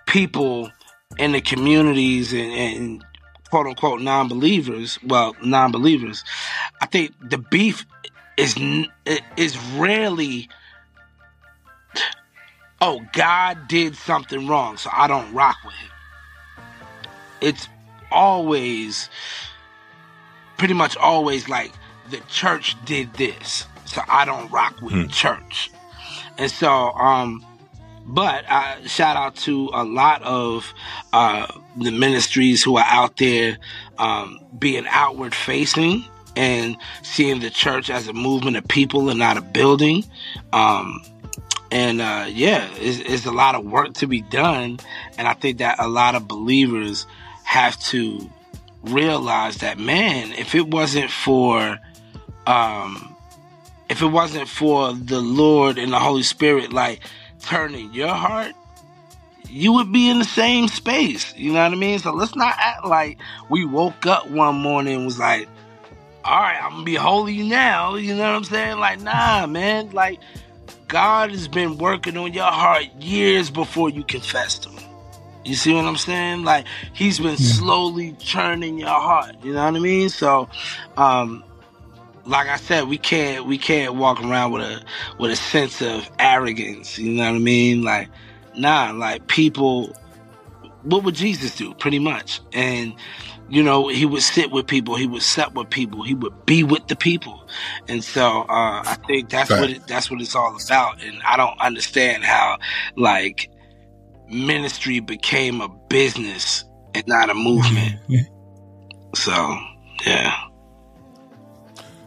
[0.06, 0.70] people
[1.18, 3.04] in the communities and, and
[3.50, 6.24] quote unquote non-believers, well, non-believers,
[6.80, 7.86] I think the beef
[8.36, 8.56] is
[9.36, 10.48] is rarely
[12.80, 15.90] oh God did something wrong, so I don't rock with him.
[17.40, 17.68] It's
[18.10, 19.08] always
[20.58, 21.72] pretty much always like
[22.10, 25.02] the church did this, so I don't rock with hmm.
[25.02, 25.70] the church.
[26.36, 27.44] And so um
[28.06, 30.72] but uh, shout out to a lot of
[31.12, 33.58] uh, the ministries who are out there
[33.98, 36.04] um, being outward facing
[36.36, 40.04] and seeing the church as a movement of people and not a building.
[40.52, 41.02] Um,
[41.70, 44.78] and uh, yeah, it's, it's, a lot of work to be done.
[45.18, 47.06] And I think that a lot of believers
[47.44, 48.30] have to
[48.82, 51.78] realize that, man, if it wasn't for,
[52.46, 53.16] um,
[53.88, 57.00] if it wasn't for the Lord and the Holy Spirit, like,
[57.44, 58.52] turning your heart,
[59.48, 61.34] you would be in the same space.
[61.36, 61.98] You know what I mean?
[61.98, 65.48] So let's not act like we woke up one morning and was like,
[66.24, 67.96] all right, I'm gonna be holy now.
[67.96, 68.78] You know what I'm saying?
[68.78, 69.90] Like, nah, man.
[69.90, 70.20] Like,
[70.88, 74.78] God has been working on your heart years before you confessed Him.
[75.44, 76.44] You see what I'm saying?
[76.44, 79.36] Like, He's been slowly churning your heart.
[79.42, 80.08] You know what I mean?
[80.08, 80.48] So,
[80.96, 81.44] um,
[82.26, 84.82] like I said, we can't we can't walk around with a
[85.18, 86.98] with a sense of arrogance.
[86.98, 87.82] You know what I mean?
[87.82, 88.08] Like,
[88.56, 89.94] nah, like people.
[90.82, 91.72] What would Jesus do?
[91.72, 92.94] Pretty much, and
[93.48, 96.62] you know, he would sit with people, he would sup with people, he would be
[96.62, 97.48] with the people,
[97.88, 101.02] and so uh, I think that's what it, that's what it's all about.
[101.02, 102.58] And I don't understand how
[102.96, 103.50] like
[104.28, 107.96] ministry became a business and not a movement.
[109.14, 109.32] So
[110.06, 110.34] yeah.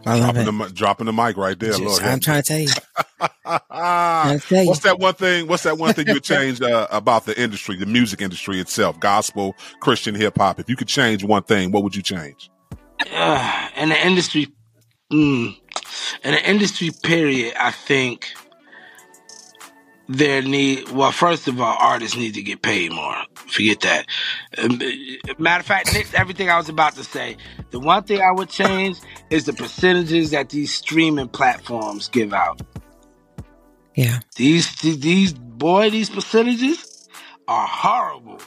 [0.08, 0.68] I love dropping it.
[0.68, 2.02] The, dropping the mic right there, Just, Lord.
[2.02, 2.68] I'm trying to tell you.
[4.40, 4.68] tell you.
[4.68, 5.46] What's that one thing?
[5.46, 8.98] What's that one thing you would change uh, about the industry, the music industry itself,
[9.00, 10.58] gospel, Christian hip hop?
[10.58, 12.50] If you could change one thing, what would you change?
[13.12, 14.48] Uh, in the industry,
[15.12, 15.56] mm,
[16.24, 18.28] in the industry period, I think
[20.08, 23.14] there need well first of all artists need to get paid more
[23.48, 24.06] forget that
[24.58, 24.78] um,
[25.38, 27.36] matter of fact everything i was about to say
[27.70, 28.98] the one thing i would change
[29.30, 32.60] is the percentages that these streaming platforms give out
[33.94, 37.08] yeah these these boy these percentages
[37.46, 38.40] are horrible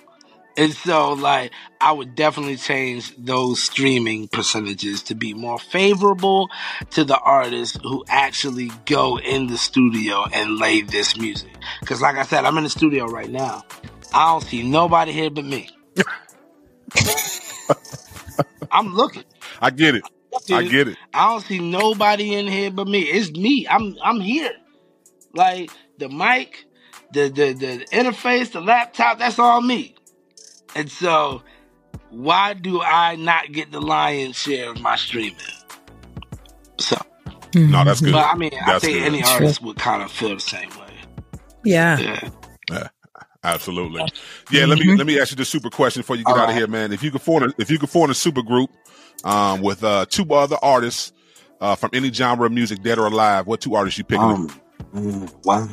[0.58, 6.50] and so, like, I would definitely change those streaming percentages to be more favorable
[6.92, 11.56] to the artists who actually go in the studio and lay this music.
[11.80, 13.64] Because, like I said, I'm in the studio right now.
[14.14, 15.70] I don't see nobody here but me.
[18.72, 19.24] I'm looking.
[19.62, 20.04] I get it.
[20.52, 20.98] I get it.
[21.14, 23.02] I don't see nobody in here but me.
[23.02, 23.68] It's me.
[23.70, 24.52] I'm I'm here.
[25.34, 26.66] Like the mic,
[27.14, 29.96] the the the interface, the laptop, that's all me.
[30.76, 31.44] And so,
[32.10, 35.38] why do I not get the lion's share of my streaming?
[36.80, 36.98] So,
[37.56, 38.06] no, that's mm-hmm.
[38.06, 38.14] good.
[38.14, 39.04] But I mean, that's I think good.
[39.04, 40.94] any artist would kind of feel the same way.
[41.64, 41.98] Yeah.
[41.98, 42.30] Yeah.
[43.44, 43.52] Yeah.
[43.54, 44.02] Absolutely.
[44.52, 44.98] Yeah, let me mm-hmm.
[44.98, 46.52] let me ask you the super question before you get All out right.
[46.52, 46.92] of here, man.
[46.92, 48.70] If you could form a, if you could form a super group
[49.24, 51.14] um, with uh, two other artists
[51.62, 54.24] uh, from any genre of music, dead or alive, what two artists you picking?
[54.26, 54.50] Um,
[54.94, 55.70] mm, wow.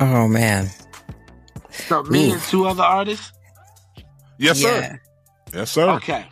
[0.00, 0.68] Oh man.
[1.70, 2.32] So me Ooh.
[2.34, 3.32] and two other artists.
[4.38, 4.98] Yes, sir.
[5.54, 5.90] Yes, sir.
[5.90, 6.24] Okay.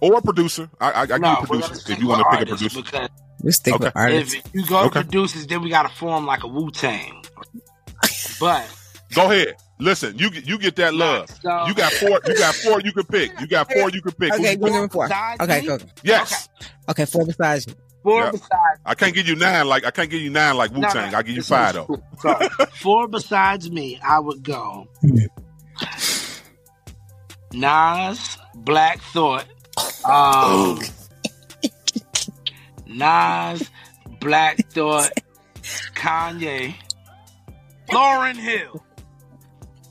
[0.00, 0.70] or a producer.
[0.80, 2.82] I, I, I give No, you we're producer if you want to pick a producer.
[2.82, 3.08] Because
[3.42, 3.84] We stick Okay.
[3.86, 4.34] with artists.
[4.34, 5.00] if you go Okay.
[5.00, 7.22] to producers, then we got to form like a Wu Tang.
[8.40, 8.66] But
[9.14, 9.54] Go ahead.
[9.78, 11.28] Listen, you get- you get that love.
[11.42, 12.20] So- You got four.
[12.26, 12.80] You got four.
[12.80, 13.38] You can pick.
[13.40, 13.90] You got four.
[13.90, 14.32] You can pick.
[14.32, 15.08] Okay, you go number four.
[15.40, 15.78] Okay, go.
[16.02, 16.48] Yes,
[16.88, 17.74] Okay, four besides you.
[18.02, 18.30] four Yeah.
[18.32, 18.80] besides.
[18.84, 19.66] I can't give you nine.
[19.68, 21.12] Like I can't give you nine like Wu no, Tang.
[21.12, 21.88] no, I give you it's five though.
[22.20, 22.48] Sorry.
[22.80, 24.88] four besides me, I would go.
[27.52, 29.46] Nas, Black Thought,
[30.04, 30.80] um,
[32.86, 33.70] Nas,
[34.20, 35.12] Black Thought,
[35.94, 36.74] Kanye,
[37.90, 38.84] Lauryn Hill.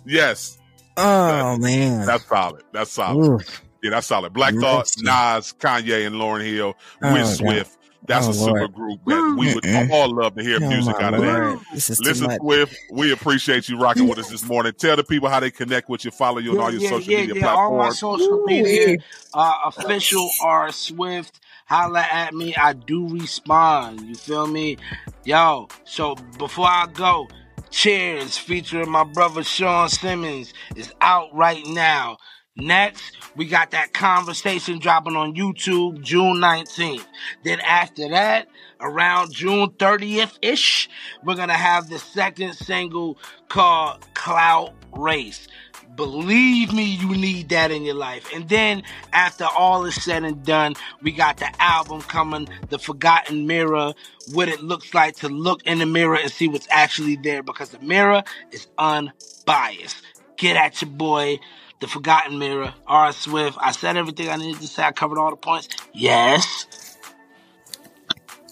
[0.06, 0.58] Yes,
[0.98, 2.06] Oh man.
[2.06, 2.64] that's solid.
[2.72, 3.26] That's solid.
[3.26, 3.40] Ooh.
[3.82, 4.32] Yeah, that's solid.
[4.34, 7.36] Black Thought, Nas, Kanye, and Lauryn Hill Oh, with God.
[7.36, 7.78] Swift.
[8.06, 8.74] That's Oh, a super Lord.
[8.74, 9.90] group that we would Mm-mm.
[9.90, 11.40] all love to hear Oh, music out of that.
[11.40, 11.60] Lord.
[11.74, 12.38] This is too Listen.
[12.38, 14.74] Swift, we appreciate you rocking with us this morning.
[14.78, 17.48] Tell the people how they connect with you, follow you on all your social media
[17.48, 18.00] All my platforms.
[18.00, 18.98] social media
[19.34, 21.40] uh, official R Swift.
[21.66, 22.54] Holla at me.
[22.56, 24.02] I do respond.
[24.02, 24.78] You feel me?
[25.24, 27.28] Yo, so before I go,
[27.74, 32.18] Cheers featuring my brother Sean Simmons is out right now.
[32.56, 37.04] Next, we got that conversation dropping on YouTube June 19th.
[37.44, 38.48] Then after that,
[38.80, 40.88] around June 30th ish,
[41.24, 43.18] we're gonna have the second single
[43.50, 45.48] called Clout Race.
[45.96, 48.28] Believe me, you need that in your life.
[48.34, 53.46] And then, after all is said and done, we got the album coming, The Forgotten
[53.46, 53.94] Mirror,
[54.32, 57.70] what it looks like to look in the mirror and see what's actually there because
[57.70, 60.02] the mirror is unbiased.
[60.38, 61.40] Get at your boy,
[61.80, 63.12] The Forgotten Mirror, R.
[63.12, 63.58] Swift.
[63.62, 64.84] I said everything I needed to say.
[64.84, 65.70] I covered all the points.
[65.94, 66.98] Yes.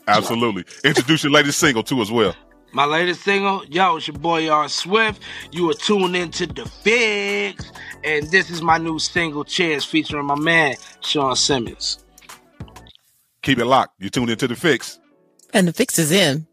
[0.08, 0.66] Absolutely.
[0.84, 2.36] Introduce your latest single too as well.
[2.74, 5.22] My latest single, yo, it's your boy R Swift.
[5.52, 7.70] You are tuned into the Fix,
[8.02, 12.06] and this is my new single, Cheers, featuring my man Sean Simmons.
[13.42, 14.02] Keep it locked.
[14.02, 15.00] You tuned into the fix.
[15.54, 16.48] And the fix is in.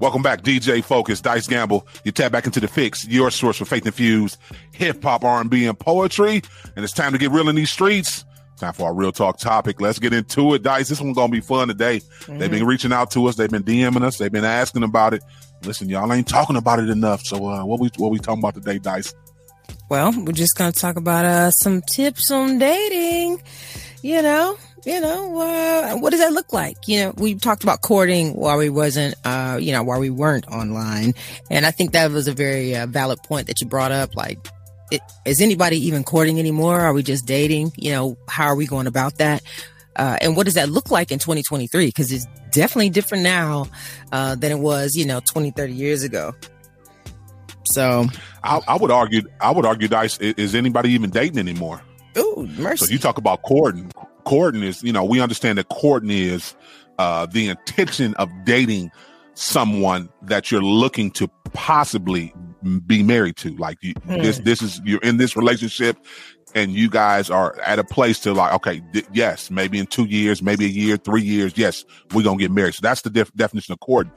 [0.00, 1.86] Welcome back, DJ Focus, Dice Gamble.
[2.04, 4.36] You tap back into the fix, your source for faith infused
[4.72, 6.42] hip hop, R and B, and poetry.
[6.74, 8.25] And it's time to get real in these streets.
[8.58, 9.80] Time for our real talk topic.
[9.80, 10.88] Let's get into it, Dice.
[10.88, 12.00] This one's gonna be fun today.
[12.26, 13.36] They've been reaching out to us.
[13.36, 14.16] They've been DMing us.
[14.16, 15.22] They've been asking about it.
[15.64, 17.22] Listen, y'all ain't talking about it enough.
[17.22, 19.14] So, uh, what we what we talking about today, Dice?
[19.88, 23.42] Well, we're just going to talk about uh, some tips on dating.
[24.02, 26.76] You know, you know, uh, what does that look like?
[26.86, 30.46] You know, we talked about courting while we wasn't, uh, you know, while we weren't
[30.48, 31.14] online,
[31.50, 34.14] and I think that was a very uh, valid point that you brought up.
[34.14, 34.38] Like,
[34.90, 36.80] it, is anybody even courting anymore?
[36.80, 37.72] Are we just dating?
[37.76, 39.42] You know, how are we going about that?
[39.96, 41.86] Uh, and what does that look like in 2023?
[41.86, 43.66] Because it's definitely different now
[44.12, 46.34] uh, than it was, you know, 20, 30 years ago.
[47.64, 48.06] So,
[48.44, 49.22] I, I would argue.
[49.40, 50.18] I would argue, Dice.
[50.18, 51.82] Is anybody even dating anymore?
[52.16, 52.86] ooh, mercy.
[52.86, 53.90] So you talk about courting.
[54.24, 56.54] Courting is, you know, we understand that courting is
[56.98, 58.90] uh, the intention of dating
[59.34, 62.32] someone that you're looking to possibly
[62.86, 63.56] be married to.
[63.56, 64.22] Like you, hmm.
[64.22, 65.96] this, this is you're in this relationship,
[66.54, 70.04] and you guys are at a place to like, okay, th- yes, maybe in two
[70.04, 72.74] years, maybe a year, three years, yes, we're gonna get married.
[72.74, 74.08] So that's the def- definition of court.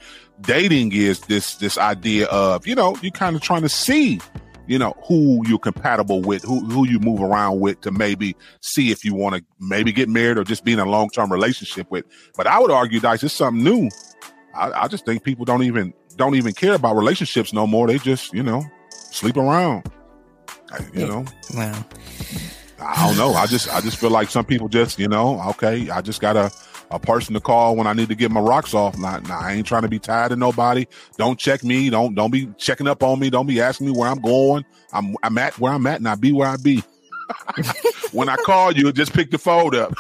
[0.42, 4.20] Dating is this this idea of, you know, you're kind of trying to see
[4.68, 8.92] you know who you're compatible with who who you move around with to maybe see
[8.92, 12.06] if you want to maybe get married or just be in a long-term relationship with
[12.38, 13.90] but i would argue guys it's something new
[14.54, 17.98] I, I just think people don't even don't even care about relationships no more they
[17.98, 19.84] just you know sleep around
[20.94, 21.84] you know wow.
[22.80, 25.90] i don't know i just i just feel like some people just you know okay
[25.90, 26.52] i just got a
[26.92, 28.98] a person to call when I need to get my rocks off.
[28.98, 30.88] Not, nah, I ain't trying to be tied to nobody.
[31.18, 31.90] Don't check me.
[31.90, 33.30] Don't don't be checking up on me.
[33.30, 34.66] Don't be asking me where I'm going.
[34.92, 36.84] I'm I'm at where I'm at, and I be where I be.
[38.12, 39.94] When I call you, just pick the phone up.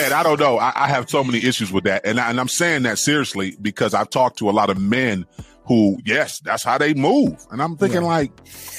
[0.00, 0.58] and I don't know.
[0.58, 3.56] I, I have so many issues with that, and, I, and I'm saying that seriously
[3.60, 5.26] because I've talked to a lot of men
[5.66, 8.08] who, yes, that's how they move, and I'm thinking Yeah.
[8.08, 8.32] like,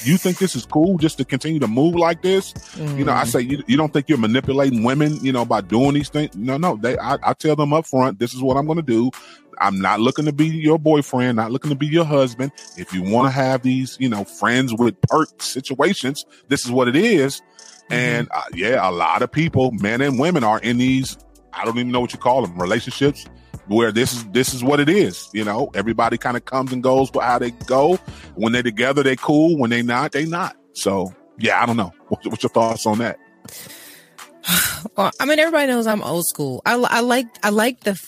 [0.04, 2.54] you think this is cool just to continue to move like this?
[2.76, 3.26] You know, I Mm.
[3.28, 6.34] say you, you don't think you're manipulating women, you know, by doing these things.
[6.36, 9.10] No, no, they I, I tell them up front, this is what I'm gonna do.
[9.58, 12.52] I'm not looking to be your boyfriend, not looking to be your husband.
[12.76, 16.88] If you want to have these, you know, friends with perk situations, this is what
[16.88, 17.42] it is.
[17.90, 21.16] And uh, yeah, a lot of people, men and women, are in these.
[21.52, 23.26] I don't even know what you call them relationships
[23.68, 25.28] where this is this is what it is.
[25.32, 27.96] You know, everybody kind of comes and goes, but how they go
[28.34, 29.58] when they're together, they cool.
[29.58, 30.56] When they not, they not.
[30.72, 31.92] So yeah, I don't know.
[32.08, 33.18] What, what's your thoughts on that?
[34.96, 36.62] Well, I mean, everybody knows I'm old school.
[36.64, 38.00] I, I like I like the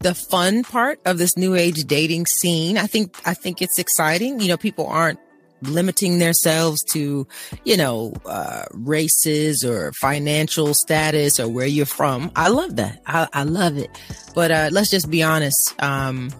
[0.00, 2.78] the fun part of this new age dating scene.
[2.78, 4.40] I think I think it's exciting.
[4.40, 5.18] You know, people aren't
[5.62, 7.26] limiting themselves to,
[7.64, 12.30] you know, uh, races or financial status or where you're from.
[12.34, 13.02] I love that.
[13.06, 13.90] I, I love it.
[14.34, 15.74] But uh, let's just be honest.
[15.82, 16.30] Um,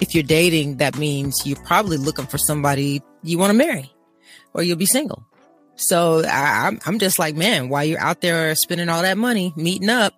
[0.00, 3.90] if you're dating, that means you're probably looking for somebody you want to marry
[4.52, 5.26] or you'll be single.
[5.76, 9.52] So I, I'm, I'm just like, man, while you're out there spending all that money,
[9.56, 10.14] meeting up,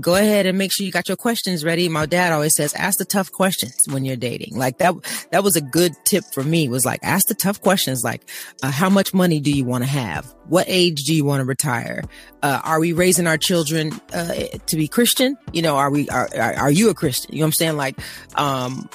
[0.00, 1.88] go ahead and make sure you got your questions ready.
[1.88, 4.56] My dad always says, ask the tough questions when you're dating.
[4.56, 4.94] Like that,
[5.30, 8.02] that was a good tip for me was like, ask the tough questions.
[8.02, 8.22] Like,
[8.62, 10.32] uh, how much money do you want to have?
[10.48, 12.02] What age do you want to retire?
[12.42, 14.34] Uh, are we raising our children, uh,
[14.66, 15.36] to be Christian?
[15.52, 17.32] You know, are we, are, are you a Christian?
[17.34, 17.76] You know what I'm saying?
[17.76, 17.98] Like,
[18.36, 18.88] um,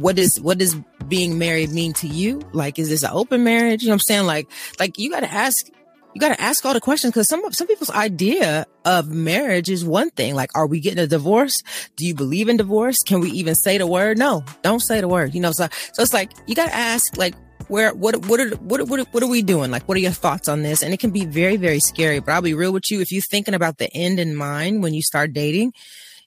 [0.00, 0.76] what is what does
[1.08, 2.42] being married mean to you?
[2.52, 3.82] Like, is this an open marriage?
[3.82, 4.26] You know what I'm saying?
[4.26, 5.68] Like, like you got to ask,
[6.14, 9.84] you got to ask all the questions because some some people's idea of marriage is
[9.84, 10.34] one thing.
[10.34, 11.62] Like, are we getting a divorce?
[11.96, 13.02] Do you believe in divorce?
[13.02, 14.18] Can we even say the word?
[14.18, 15.34] No, don't say the word.
[15.34, 17.34] You know, so so it's like you got to ask like.
[17.68, 19.72] Where what what are what what what are we doing?
[19.72, 20.84] Like, what are your thoughts on this?
[20.84, 22.20] And it can be very very scary.
[22.20, 23.00] But I'll be real with you.
[23.00, 25.72] If you're thinking about the end in mind when you start dating,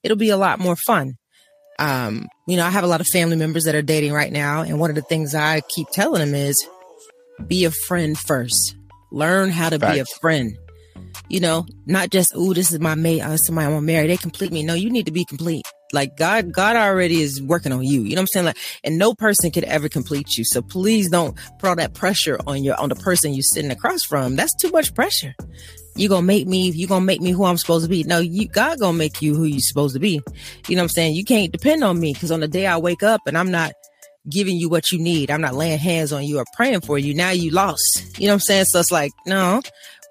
[0.04, 1.18] it'll be a lot more fun
[1.80, 4.62] um, you know, I have a lot of family members that are dating right now.
[4.62, 6.68] And one of the things I keep telling them is
[7.48, 8.76] be a friend first.
[9.12, 9.94] Learn how to Fact.
[9.94, 10.58] be a friend.
[11.30, 14.08] You know, not just, oh, this is my mate, uh, somebody I want to marry.
[14.08, 14.64] They complete me.
[14.64, 15.66] No, you need to be complete.
[15.92, 18.02] Like God, God already is working on you.
[18.02, 18.46] You know what I'm saying?
[18.48, 20.44] Like, and no person could ever complete you.
[20.46, 24.04] So please don't put all that pressure on your, on the person you're sitting across
[24.04, 24.36] from.
[24.36, 25.34] That's too much pressure
[26.00, 28.04] you gonna make me you gonna make me who i'm supposed to be.
[28.04, 30.22] No you god gonna make you who you supposed to be.
[30.68, 31.16] You know what i'm saying?
[31.16, 33.74] You can't depend on me because on the day i wake up and i'm not
[34.30, 37.14] giving you what you need i'm not laying hands on you or praying for you
[37.14, 38.18] now you lost.
[38.18, 38.66] You know what i'm saying?
[38.66, 39.62] So it's like no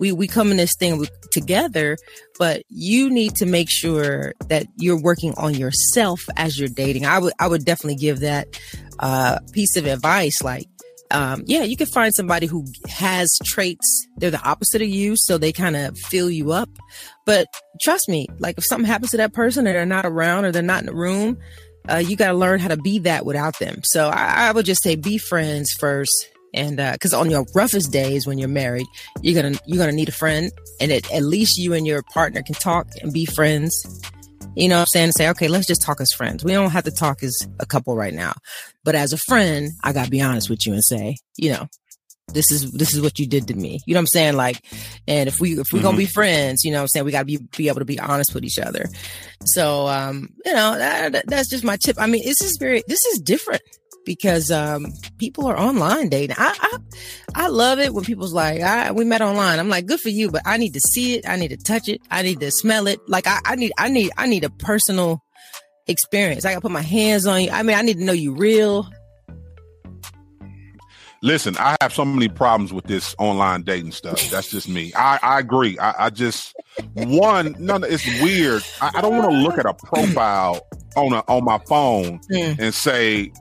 [0.00, 1.96] we we come in this thing together
[2.38, 7.06] but you need to make sure that you're working on yourself as you're dating.
[7.06, 8.60] I would i would definitely give that
[8.98, 10.68] uh piece of advice like
[11.10, 14.06] um, yeah, you can find somebody who has traits.
[14.16, 15.16] They're the opposite of you.
[15.16, 16.68] So they kind of fill you up.
[17.24, 17.46] But
[17.80, 20.62] trust me, like if something happens to that person and they're not around or they're
[20.62, 21.38] not in the room,
[21.90, 23.80] uh, you got to learn how to be that without them.
[23.84, 26.28] So I, I would just say be friends first.
[26.54, 28.86] And, uh, cause on your roughest days when you're married,
[29.20, 30.50] you're to, you're to need a friend
[30.80, 33.84] and it, at least you and your partner can talk and be friends
[34.58, 35.12] you know what I'm saying?
[35.12, 36.44] Say, okay, let's just talk as friends.
[36.44, 38.32] We don't have to talk as a couple right now.
[38.84, 41.68] But as a friend, I gotta be honest with you and say, you know,
[42.32, 43.80] this is this is what you did to me.
[43.86, 44.36] You know what I'm saying?
[44.36, 44.60] Like,
[45.06, 45.82] and if we if we're mm-hmm.
[45.82, 48.00] gonna be friends, you know what I'm saying, we gotta be be able to be
[48.00, 48.86] honest with each other.
[49.44, 51.96] So um, you know, that, that's just my tip.
[51.98, 53.62] I mean, this is very this is different
[54.08, 54.86] because um,
[55.18, 56.34] people are online dating.
[56.38, 56.78] I, I,
[57.34, 59.58] I love it when people's like, I, we met online.
[59.58, 61.28] I'm like, good for you, but I need to see it.
[61.28, 62.00] I need to touch it.
[62.10, 63.00] I need to smell it.
[63.06, 65.22] Like I, I need, I need, I need a personal
[65.88, 66.46] experience.
[66.46, 67.50] I gotta put my hands on you.
[67.50, 68.88] I mean, I need to know you real.
[71.20, 74.30] Listen, I have so many problems with this online dating stuff.
[74.30, 74.90] That's just me.
[74.96, 75.78] I, I agree.
[75.78, 76.54] I, I just
[76.94, 78.62] one, no, it's weird.
[78.80, 82.58] I, I don't want to look at a profile on a on my phone mm.
[82.58, 83.32] and say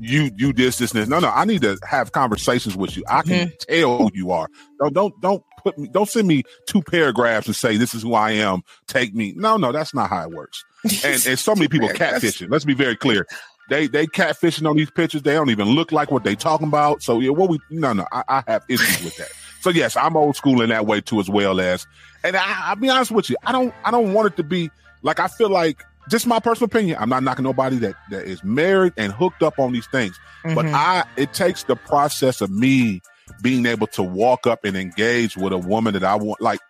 [0.00, 1.08] you you this this this.
[1.08, 3.04] No, no, I need to have conversations with you.
[3.08, 3.80] I can mm-hmm.
[3.80, 4.48] tell who you are.
[4.80, 5.88] Don't don't don't put me.
[5.88, 8.62] Don't send me two paragraphs and say this is who I am.
[8.86, 9.34] Take me.
[9.36, 10.64] No, no, that's not how it works.
[11.04, 12.50] And and so many people catfishing.
[12.50, 13.26] Let's be very clear.
[13.70, 15.22] They they catfishing on these pictures.
[15.22, 17.02] They don't even look like what they talking about.
[17.02, 18.06] So yeah, what we no no.
[18.12, 19.30] I, I have issues with that.
[19.60, 21.86] So yes, I'm old school in that way too, as well as.
[22.22, 23.36] And I, I'll be honest with you.
[23.44, 24.70] I don't I don't want it to be
[25.00, 26.98] like I feel like just my personal opinion.
[27.00, 30.54] I'm not knocking nobody that that is married and hooked up on these things, mm-hmm.
[30.54, 33.02] but I it takes the process of me
[33.42, 36.40] being able to walk up and engage with a woman that I want.
[36.40, 36.60] Like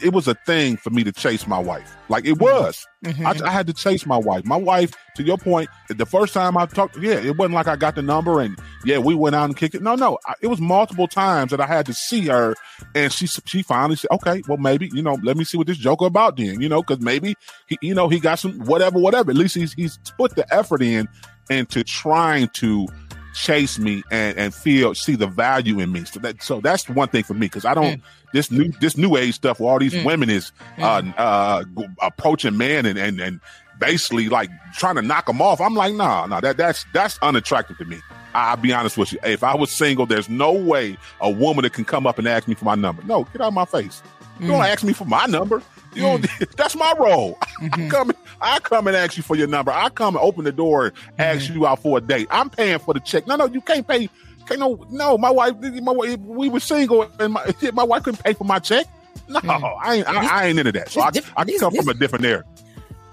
[0.00, 1.96] it was a thing for me to chase my wife.
[2.08, 2.86] Like it was.
[3.04, 3.26] Mm-hmm.
[3.26, 4.44] I, I, had to chase my wife.
[4.44, 7.76] My wife, to your point, the first time I talked, yeah, it wasn't like I
[7.76, 9.82] got the number and yeah, we went out and kicked it.
[9.82, 12.54] No, no, I, it was multiple times that I had to see her,
[12.94, 15.78] and she she finally said, okay, well maybe you know, let me see what this
[15.78, 17.34] joker about then, you know, because maybe
[17.66, 19.30] he, you know, he got some whatever, whatever.
[19.30, 21.08] At least he's he's put the effort in
[21.50, 22.86] into trying to
[23.34, 26.04] chase me and, and feel see the value in me.
[26.04, 28.02] So that so that's one thing for me because I don't mm.
[28.32, 30.04] This new this new age stuff where all these mm.
[30.04, 30.82] women is mm.
[30.82, 31.64] uh, uh,
[32.02, 33.40] approaching men and, and and
[33.78, 35.60] basically like trying to knock them off.
[35.60, 38.00] I'm like, nah, nah, that that's that's unattractive to me.
[38.34, 39.18] I'll be honest with you.
[39.24, 42.46] If I was single, there's no way a woman that can come up and ask
[42.46, 43.02] me for my number.
[43.04, 44.02] No, get out of my face.
[44.40, 44.68] You don't mm.
[44.68, 45.62] ask me for my number.
[45.94, 46.50] You mm.
[46.56, 47.38] that's my role.
[47.60, 47.86] Mm-hmm.
[47.86, 49.72] I come, I come and ask you for your number.
[49.72, 51.54] I come and open the door and ask mm-hmm.
[51.54, 52.28] you out for a date.
[52.30, 53.26] I'm paying for the check.
[53.26, 54.08] No, no, you can't pay.
[54.48, 55.18] Can't no, no.
[55.18, 58.86] My wife, my we were single, and my my wife couldn't pay for my check.
[59.28, 59.78] No, mm.
[59.82, 60.88] I ain't, I, I, ain't into that.
[60.88, 62.44] So I, I come from a different era.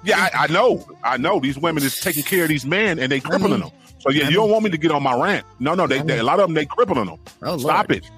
[0.06, 0.86] Yeah, I, I know.
[1.04, 1.40] I know.
[1.42, 3.72] These women is taking care of these men and they crippling mean- them.
[4.06, 5.46] So yeah, you don't want me to get on my rant.
[5.60, 7.18] No, no, they, they a lot of them they crippling them.
[7.42, 8.04] Oh, Stop Lord.
[8.04, 8.10] it.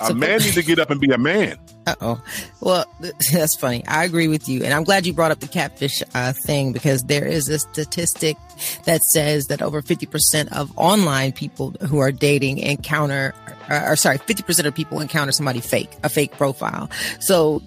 [0.00, 1.58] A So- man needs to get up and be a man.
[1.86, 2.22] Uh oh.
[2.60, 2.84] Well,
[3.32, 3.86] that's funny.
[3.86, 4.64] I agree with you.
[4.64, 8.36] And I'm glad you brought up the catfish uh, thing because there is a statistic
[8.84, 13.32] that says that over 50% of online people who are dating encounter,
[13.70, 16.90] uh, or sorry, 50% of people encounter somebody fake, a fake profile.
[17.20, 17.62] So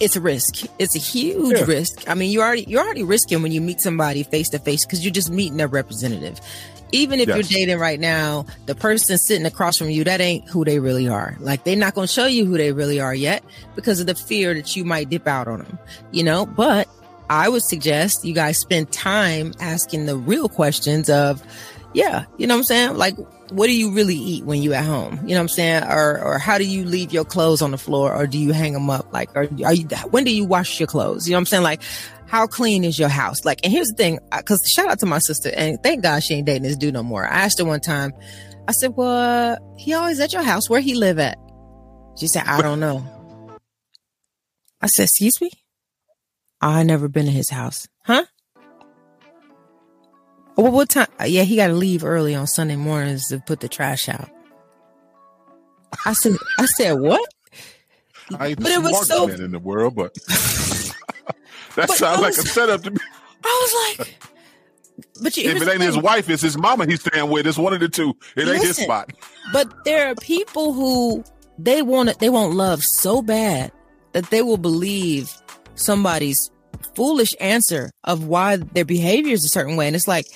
[0.00, 0.64] it's a risk.
[0.78, 1.64] It's a huge Yeah.
[1.66, 2.08] risk.
[2.08, 5.04] I mean, you already, you're already risking when you meet somebody face to face because
[5.04, 6.40] you're just meeting a representative.
[6.94, 7.36] Even if Yes.
[7.36, 11.08] you're dating right now, the person sitting across from you, that ain't who they really
[11.08, 11.36] are.
[11.40, 13.42] Like they're not going to show you who they really are yet
[13.74, 15.78] because of the fear that you might dip out on them,
[16.12, 16.88] you know, but
[17.28, 21.42] I would suggest you guys spend time asking the real questions of,
[21.94, 22.96] yeah, you know what I'm saying?
[22.96, 23.16] Like,
[23.50, 25.18] what do you really eat when you at home?
[25.22, 25.84] You know what I'm saying?
[25.84, 28.72] Or, or how do you leave your clothes on the floor or do you hang
[28.72, 29.12] them up?
[29.12, 31.26] Like, or are you, when do you wash your clothes?
[31.26, 31.62] You know what I'm saying?
[31.62, 31.82] Like,
[32.26, 33.44] how clean is your house?
[33.44, 36.34] Like, and here's the thing, because shout out to my sister, and thank God she
[36.34, 37.24] ain't dating this dude no more.
[37.24, 38.12] I asked her one time,
[38.66, 40.68] I said, well, he always at your house.
[40.68, 41.38] Where he live at?
[42.18, 43.06] She said, I don't know.
[44.80, 45.50] I said, excuse me?
[46.60, 47.86] I never been to his house.
[48.04, 48.24] Huh?
[50.56, 51.08] Well, what time?
[51.24, 54.28] Yeah, he got to leave early on Sunday mornings to put the trash out.
[56.06, 57.28] I said, I said, what?
[58.38, 60.94] I ain't the But it was so- man in the world, but that
[61.76, 62.98] But sounds I like a setup to me.
[63.44, 64.18] I was like,
[65.22, 67.46] but you, If it ain't his wife, it's his mama he's staying with.
[67.46, 68.16] It's one of the two.
[68.36, 69.12] It ain't his spot.
[69.52, 71.22] But there are people who
[71.58, 73.70] they want it, they want love so bad
[74.12, 75.30] that they will believe
[75.74, 76.50] somebody's
[76.94, 79.86] foolish answer of why their behavior is a certain way.
[79.86, 80.26] And it's like,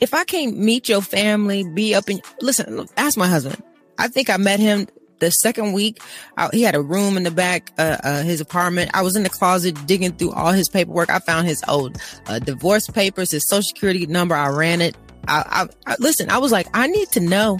[0.00, 3.62] if I can't meet your family, be up and listen, ask my husband.
[3.98, 4.86] I think I met him
[5.18, 6.00] the second week.
[6.36, 8.90] I, he had a room in the back, uh, uh, his apartment.
[8.94, 11.10] I was in the closet digging through all his paperwork.
[11.10, 14.34] I found his old, uh, divorce papers, his social security number.
[14.34, 14.96] I ran it.
[15.26, 17.58] I, I, I listen, I was like, I need to know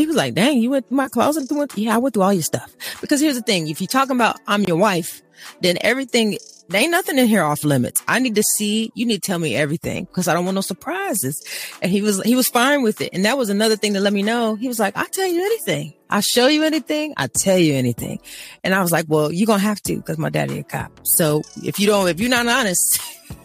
[0.00, 1.46] he was like, dang, you went through my closet?
[1.46, 1.66] Through?
[1.74, 2.74] Yeah, I went through all your stuff.
[3.02, 3.68] Because here's the thing.
[3.68, 5.20] If you're talking about I'm your wife,
[5.60, 6.38] then everything,
[6.70, 8.00] there ain't nothing in here off limits.
[8.06, 10.60] I need to see, you need to tell me everything because I don't want no
[10.60, 11.44] surprises.
[11.82, 13.10] And he was, he was fine with it.
[13.12, 14.54] And that was another thing to let me know.
[14.54, 15.94] He was like, I'll tell you anything.
[16.08, 17.12] I'll show you anything.
[17.16, 18.20] I'll tell you anything.
[18.62, 20.92] And I was like, well, you're going to have to because my daddy a cop.
[21.02, 23.00] So if you don't, if you're not honest,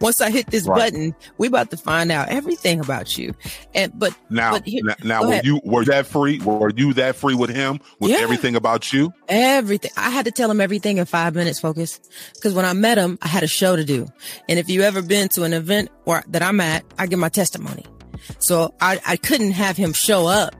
[0.00, 0.92] once I hit this Right.
[0.92, 3.34] button, we about to find out everything about you.
[3.74, 5.46] And, but Now, But here- now, now were ahead.
[5.46, 6.38] you were that free?
[6.40, 8.18] Were you that free with him with Yeah.
[8.18, 9.12] everything about you?
[9.28, 9.90] Everything.
[9.96, 12.00] I had to tell him everything in five minutes, focus.
[12.34, 14.06] Because when I met him, I had a show to do.
[14.48, 17.28] And if you ever been to an event or that I'm at, I give my
[17.28, 17.84] testimony.
[18.38, 20.54] So I, I couldn't have him show up.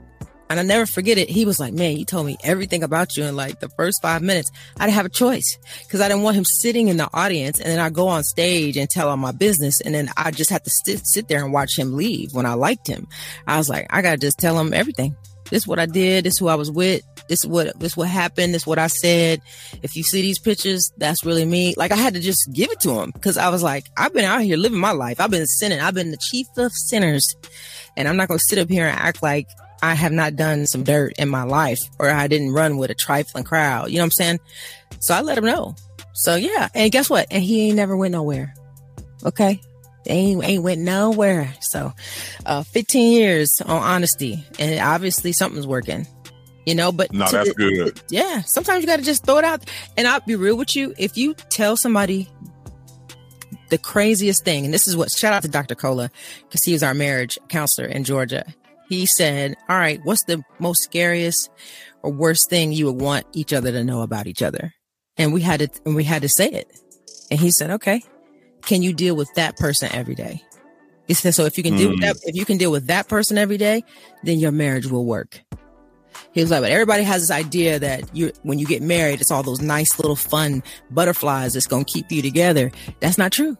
[0.49, 1.29] And I never forget it.
[1.29, 4.23] He was like, man, you told me everything about you in like the first five
[4.23, 4.51] minutes.
[4.77, 7.69] I didn't have a choice because I didn't want him sitting in the audience and
[7.69, 9.79] then I go on stage and tell all my business.
[9.79, 12.55] And then I just have to sit, sit there and watch him leave when I
[12.55, 13.07] liked him.
[13.45, 15.15] I was like, I got to just tell him everything.
[15.51, 16.25] This is what I did.
[16.25, 17.03] This is who I was with.
[17.27, 18.53] This is what, this is what happened.
[18.53, 19.41] This is what I said.
[19.83, 21.75] If you see these pictures, that's really me.
[21.77, 24.25] Like I had to just give it to him because I was like, I've been
[24.25, 25.19] out here living my life.
[25.19, 25.79] I've been sinning.
[25.79, 27.35] I've been the chief of sinners
[27.95, 29.47] and I'm not going to sit up here and act like
[29.81, 32.95] I have not done some dirt in my life or I didn't run with a
[32.95, 33.89] trifling crowd.
[33.91, 34.39] You know what I'm saying?
[34.99, 35.75] So I let him know.
[36.13, 36.67] So yeah.
[36.75, 37.27] And guess what?
[37.31, 38.53] And he ain't never went nowhere.
[39.25, 39.61] Okay.
[40.05, 41.53] Ain't, ain't went nowhere.
[41.61, 41.93] So,
[42.45, 46.07] uh, 15 years on honesty and obviously something's working,
[46.65, 48.01] you know, but No, that's the- good.
[48.09, 48.41] yeah.
[48.41, 49.69] Sometimes you got to just throw it out.
[49.97, 50.93] And I'll be real with you.
[50.97, 52.27] If you tell somebody
[53.69, 55.75] the craziest thing, and this is what shout out to Dr.
[55.75, 56.09] Cola
[56.47, 58.45] because he was our marriage counselor in Georgia.
[58.89, 61.49] He said, All right, what's the most scariest
[62.01, 64.73] or worst thing you would want each other to know about each other?
[65.15, 66.67] And we had to and we had to say it.
[67.31, 68.03] And he said, Okay,
[68.63, 70.43] can you deal with that person every day?
[71.07, 72.29] He said, so if you can deal with that, hmm.
[72.29, 73.83] if you can deal with that person every day,
[74.21, 75.41] then your marriage will work.
[76.33, 79.31] He was like, but everybody has this idea that you, when you get married, it's
[79.31, 80.61] all those nice little fun
[80.91, 82.71] butterflies that's going to keep you together.
[82.99, 83.57] That's not true.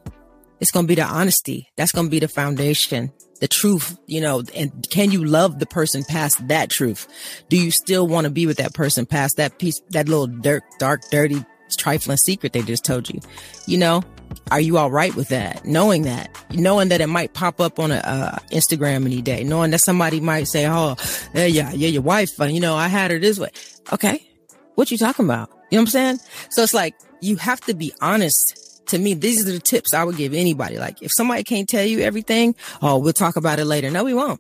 [0.60, 1.68] It's going to be the honesty.
[1.76, 5.66] That's going to be the foundation, the truth, you know, and can you love the
[5.66, 7.08] person past that truth?
[7.50, 10.64] Do you still want to be with that person past that piece, that little dirt,
[10.78, 11.44] dark, dirty,
[11.78, 13.20] trifling secret they just told you?
[13.66, 14.04] You know,
[14.52, 15.66] are you all right with that?
[15.66, 19.72] Knowing that, knowing that it might pop up on a uh, Instagram any day, knowing
[19.72, 20.96] that somebody might say, "Oh,
[21.34, 23.50] yeah, yeah, your wife, uh, you know, I had her this way."
[23.94, 24.28] Okay,
[24.76, 25.50] what you talking about?
[25.72, 26.20] You know what I'm saying?
[26.50, 28.56] So it's like you have to be honest.
[28.90, 30.78] To me, these are the tips I would give anybody.
[30.78, 33.90] Like, if somebody can't tell you everything, oh, we'll talk about it later.
[33.90, 34.40] No, we won't.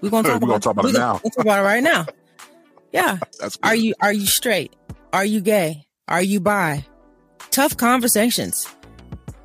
[0.00, 1.18] We're gonna talk We're gonna about, talk about it gonna- now.
[1.18, 2.06] talk about it right now.
[2.92, 3.18] Yeah.
[3.40, 3.68] That's good.
[3.68, 4.76] Are you are you straight?
[5.12, 5.84] Are you gay?
[6.06, 6.86] Are you bi?
[7.50, 8.68] Tough conversations.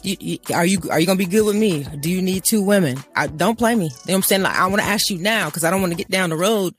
[0.03, 1.83] you, you, are you are you gonna be good with me?
[1.99, 2.99] Do you need two women?
[3.15, 3.85] I don't play me.
[3.85, 4.41] You know what I'm saying?
[4.43, 6.37] Like I want to ask you now because I don't want to get down the
[6.37, 6.75] road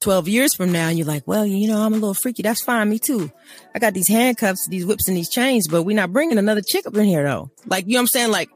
[0.00, 2.42] 12 years from now and you're like, well, you know, I'm a little freaky.
[2.42, 2.88] That's fine.
[2.88, 3.30] Me too.
[3.74, 6.86] I got these handcuffs, these whips and these chains, but we're not bringing another chick
[6.86, 7.50] up in here though.
[7.66, 8.30] Like, you know what I'm saying?
[8.30, 8.50] Like,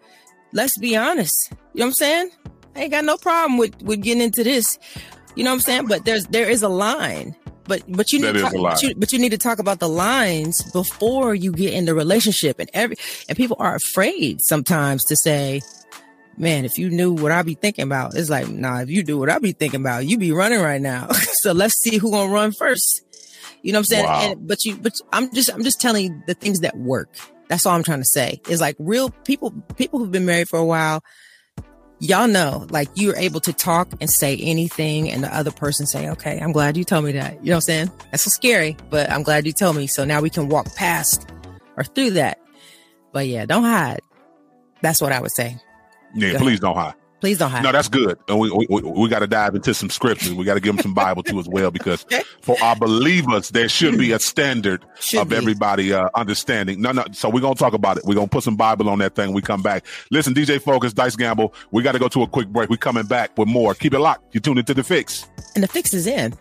[0.53, 1.51] let's be honest.
[1.51, 2.31] You know what I'm saying?
[2.75, 4.79] I ain't got no problem with, with getting into this.
[5.37, 5.87] You know what I'm saying?
[5.87, 7.37] But there's, there is a line.
[7.67, 9.89] But, but you need to talk, but you, but you need to talk about the
[9.89, 12.97] lines before you get in the relationship and every,
[13.29, 15.63] and people are afraid sometimes to say,
[16.37, 19.19] man, if you knew what I be thinking about, it's like, nah, if you do
[19.19, 21.09] what I be thinking about, you be running right now.
[21.13, 23.03] so let's see who gonna run first.
[23.63, 24.05] You know what I'm saying?
[24.05, 24.21] Wow.
[24.23, 27.17] And, but you, but I'm just, I'm just telling you the things that work.
[27.49, 30.59] That's all I'm trying to say is like real people, people who've been married for
[30.59, 31.03] a while.
[32.01, 36.11] Y'all know, like you're able to talk and say anything and the other person say,
[36.11, 37.35] okay, I'm glad you told me that.
[37.43, 37.91] You know what I'm saying?
[38.11, 39.87] That's so scary, but I'm glad you told me.
[39.87, 41.27] So now we can walk past
[41.77, 42.41] or through that.
[43.13, 44.01] But yeah, don't hide.
[44.83, 45.57] That's what I would say.
[46.15, 46.95] Yeah, Go please don't hide.
[47.21, 47.63] Please don't hide.
[47.63, 48.19] No, that's good.
[48.29, 50.35] And we we, we got to dive into some scriptures.
[50.35, 52.05] We got to give them some Bible too as well, because
[52.43, 55.37] for our believers, there should be a standard Should of be.
[55.37, 56.83] everybody uh, understanding.
[56.83, 57.05] No, no.
[57.13, 58.05] So we're gonna talk about it.
[58.05, 59.33] We're gonna put some Bible on that thing.
[59.33, 59.87] We come back.
[60.11, 61.55] Listen, DJ Focus, Dice Gamble.
[61.71, 62.69] We got to go to a quick break.
[62.69, 63.73] We coming back with more.
[63.75, 64.35] Keep it locked.
[64.35, 65.27] You tuned into the fix.
[65.55, 66.33] and the fix is in.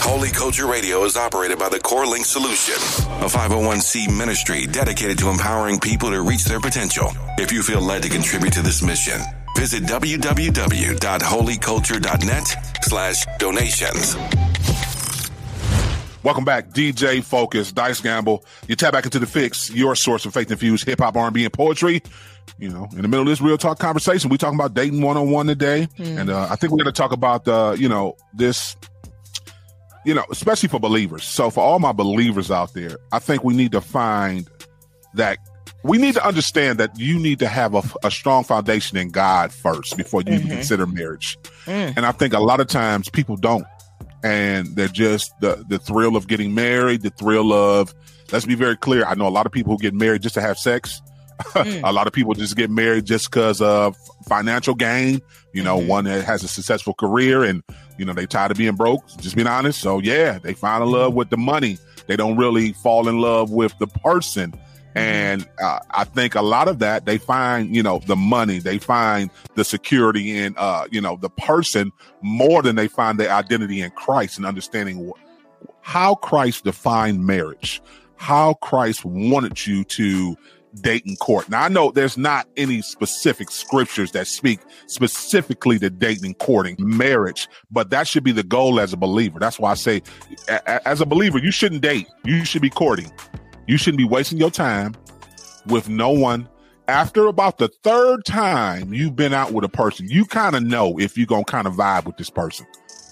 [0.00, 2.74] Holy Culture Radio is operated by the Core Link Solution,
[3.22, 7.10] a 501c ministry dedicated to empowering people to reach their potential.
[7.36, 9.20] If you feel led to contribute to this mission,
[9.56, 14.16] visit www.holyculture.net slash donations.
[16.24, 18.44] Welcome back, DJ Focus, Dice Gamble.
[18.66, 21.52] You tap back into the fix, your source of faith infused hip hop, R&B, and
[21.52, 22.02] poetry.
[22.58, 25.16] You know, in the middle of this real talk conversation, we talking about dating one
[25.16, 28.16] on one today, and uh, I think we're going to talk about the, you know,
[28.34, 28.76] this,
[30.04, 31.24] you know, especially for believers.
[31.24, 34.48] So for all my believers out there, I think we need to find
[35.14, 35.38] that
[35.84, 39.52] we need to understand that you need to have a, a strong foundation in God
[39.52, 40.56] first before you even mm-hmm.
[40.56, 41.38] consider marriage.
[41.66, 41.96] Mm.
[41.96, 43.64] And I think a lot of times people don't
[44.24, 47.94] and they're just the the thrill of getting married, the thrill of
[48.32, 49.04] let's be very clear.
[49.04, 51.00] I know a lot of people who get married just to have sex.
[51.54, 51.82] Mm.
[51.84, 53.96] a lot of people just get married just because of
[54.28, 55.22] financial gain.
[55.54, 55.86] You know, mm-hmm.
[55.86, 57.62] one that has a successful career and
[57.98, 59.06] you know they tired of being broke.
[59.18, 59.80] Just being honest.
[59.80, 61.78] So yeah, they find in love with the money.
[62.06, 64.54] They don't really fall in love with the person.
[64.94, 68.78] And uh, I think a lot of that they find, you know, the money, they
[68.78, 73.80] find the security in, uh, you know, the person more than they find their identity
[73.80, 77.80] in Christ and understanding wh- how Christ defined marriage,
[78.16, 80.36] how Christ wanted you to
[80.86, 81.48] and court.
[81.48, 86.76] Now I know there's not any specific scriptures that speak specifically to dating and courting
[86.78, 89.38] marriage, but that should be the goal as a believer.
[89.38, 90.02] That's why I say,
[90.66, 92.08] as a believer, you shouldn't date.
[92.24, 93.10] You should be courting.
[93.66, 94.94] You shouldn't be wasting your time
[95.66, 96.48] with no one.
[96.88, 100.98] After about the third time you've been out with a person, you kind of know
[100.98, 102.66] if you're gonna kind of vibe with this person,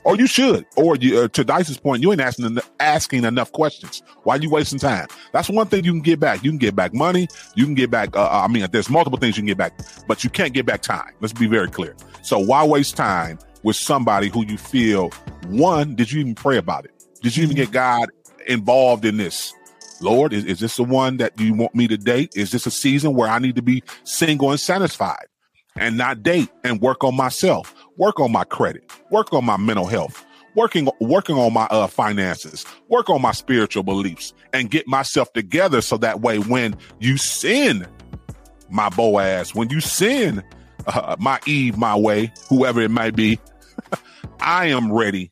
[0.06, 0.64] or you should.
[0.76, 4.02] Or you, uh, to Dice's point, you ain't asking en- asking enough questions.
[4.22, 5.08] Why are you wasting time?
[5.32, 6.44] That's one thing you can get back.
[6.44, 7.26] You can get back money.
[7.56, 8.16] You can get back.
[8.16, 10.80] Uh, I mean, there's multiple things you can get back, but you can't get back
[10.80, 11.12] time.
[11.20, 11.96] Let's be very clear.
[12.22, 15.10] So why waste time with somebody who you feel
[15.48, 15.96] one?
[15.96, 16.92] Did you even pray about it?
[17.22, 18.08] Did you even get God
[18.46, 19.52] involved in this?
[20.00, 22.36] Lord, is, is this the one that you want me to date?
[22.36, 25.26] Is this a season where I need to be single and satisfied
[25.78, 29.86] and not date and work on myself, work on my credit, work on my mental
[29.86, 30.24] health,
[30.54, 35.80] working working on my uh, finances, work on my spiritual beliefs, and get myself together
[35.80, 37.86] so that way when you sin,
[38.70, 40.42] my Boaz, when you sin,
[40.86, 43.38] uh, my Eve my way, whoever it might be,
[44.40, 45.30] I am ready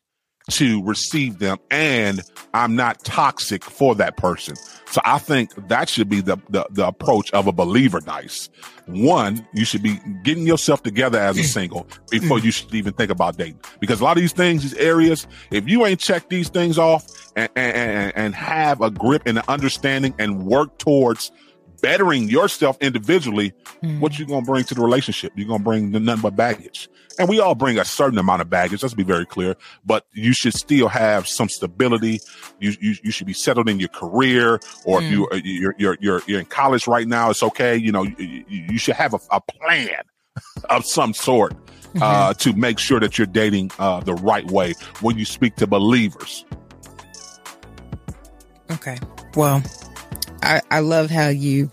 [0.51, 2.21] to receive them and
[2.53, 4.57] I'm not toxic for that person.
[4.87, 8.51] So I think that should be the, the, the approach of a believer dice.
[8.87, 11.47] One, you should be getting yourself together as a mm.
[11.47, 12.45] single before mm.
[12.45, 13.61] you should even think about dating.
[13.81, 17.07] Because a lot of these things, these areas, if you ain't checked these things off
[17.35, 21.33] and, and, and, and have a grip and an understanding and work towards
[21.85, 23.53] bettering yourself individually,
[23.99, 25.33] what you gonna bring to the relationship?
[25.37, 26.89] You're gonna bring nothing but baggage.
[27.19, 28.83] And we all bring a certain amount of baggage.
[28.83, 29.55] Let's be very clear.
[29.85, 32.21] But you should still have some stability.
[32.59, 35.99] You you, you should be settled in your career, or if you uh, you're, you're
[36.01, 37.77] you're you're in college right now, it's okay.
[37.77, 40.03] You know, you, you should have a, a plan
[40.71, 41.55] of some sort
[42.01, 44.73] uh, to make sure that you're dating uh, the right way
[45.03, 46.47] when you speak to believers.
[48.71, 48.99] Okay.
[49.37, 49.63] Well,
[50.45, 51.71] I, I love how you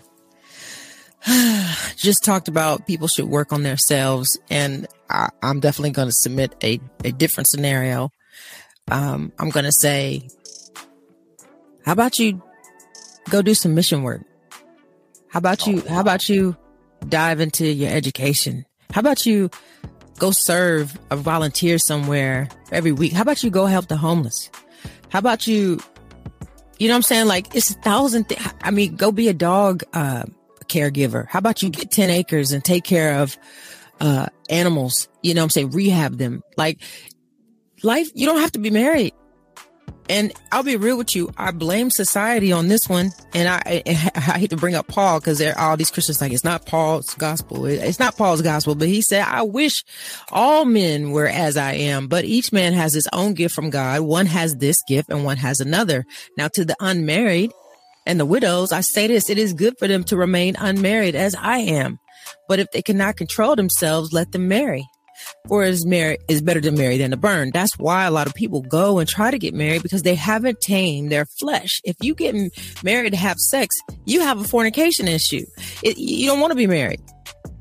[1.96, 4.40] just talked about people should work on themselves.
[4.50, 8.12] And I, I'm definitely going to submit a, a different scenario.
[8.90, 10.28] Um, I'm going to say,
[11.86, 12.42] how about you
[13.30, 14.22] go do some mission work?
[15.30, 16.58] How about you, how about you
[17.08, 18.66] dive into your education?
[18.92, 19.50] How about you
[20.18, 23.14] go serve or volunteer somewhere every week?
[23.14, 24.50] How about you go help the homeless?
[25.10, 25.80] How about you,
[26.82, 27.28] you know what I'm saying?
[27.28, 28.42] Like it's a thousand things.
[28.64, 30.24] I mean, go be a dog, uh,
[30.66, 31.28] caregiver.
[31.28, 33.38] How about you get 10 acres and take care of,
[34.00, 35.08] uh, animals?
[35.22, 35.70] You know what I'm saying?
[35.70, 36.42] Rehab them.
[36.58, 36.82] Like
[37.84, 39.14] life, you don't have to be married.
[40.10, 41.32] And I'll be real with you.
[41.38, 43.12] I blame society on this one.
[43.34, 46.20] And I, I, I hate to bring up Paul because there are all these Christians
[46.20, 47.66] like, it's not Paul's gospel.
[47.66, 49.84] It's not Paul's gospel, but he said, I wish
[50.32, 54.02] all men were as I am, but each man has his own gift from God.
[54.02, 56.06] One has this gift and one has another.
[56.38, 57.52] Now to the unmarried
[58.06, 61.36] and the widows, I say this, it is good for them to remain unmarried as
[61.36, 62.00] I am.
[62.48, 64.86] But if they cannot control themselves, let them marry
[65.50, 67.52] or is married is better to marry than to burn.
[67.52, 70.62] That's why a lot of people go and try to get married because they haven't
[70.62, 71.82] tamed their flesh.
[71.84, 72.36] If you get
[72.84, 75.46] married to have sex, you have a fornication issue.
[75.84, 77.02] It, you don't want to be married.